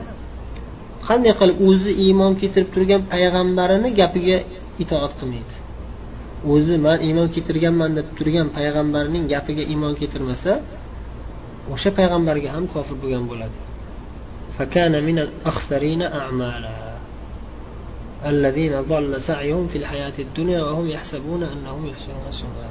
qanday 1.09 1.33
qilib 1.41 1.59
o'zi 1.69 1.91
iymon 2.07 2.33
keltirib 2.41 2.71
turgan 2.75 3.03
payg'ambarini 3.13 3.89
gapiga 4.01 4.39
itoat 4.83 5.13
qilmaydi? 5.19 5.55
O'zi 6.53 6.75
man 6.87 6.99
iymon 7.09 7.29
keltirganman 7.35 7.91
deb 7.99 8.09
turgan 8.19 8.49
payg'ambarning 8.57 9.25
gapiga 9.33 9.65
iymon 9.73 9.93
keltirmasa 10.01 10.53
o'sha 11.75 11.91
payg'ambarga 11.99 12.49
ham 12.57 12.65
kofir 12.75 12.97
bo'lgan 13.03 13.25
bo'ladi. 13.31 13.57
فكان 14.59 15.05
من 15.05 15.19
الأخسرين 15.19 16.03
أعمالا. 16.03 16.97
الذين 18.27 18.81
ضل 18.81 19.23
سعيهم 19.23 19.69
في 19.69 19.79
الحياة 19.79 20.13
الدنيا 20.19 20.63
وهم 20.63 20.91
يحسبون 20.91 21.43
أنهم 21.43 21.87
يحسنون 21.87 22.31
صنعا 22.31 22.71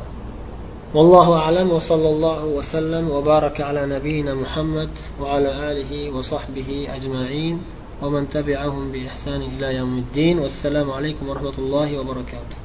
والله 0.93 1.37
أعلم 1.37 1.71
وصلى 1.71 2.09
الله 2.09 2.45
وسلم 2.45 3.09
وبارك 3.09 3.61
على 3.61 3.85
نبينا 3.85 4.33
محمد 4.33 4.89
وعلى 5.21 5.71
آله 5.71 6.09
وصحبه 6.11 6.87
أجمعين 6.95 7.61
ومن 8.01 8.29
تبعهم 8.29 8.91
بإحسان 8.91 9.41
إلى 9.41 9.75
يوم 9.75 9.97
الدين. 9.97 10.39
والسلام 10.39 10.91
عليكم 10.91 11.29
ورحمة 11.29 11.53
الله 11.57 11.99
وبركاته. 11.99 12.64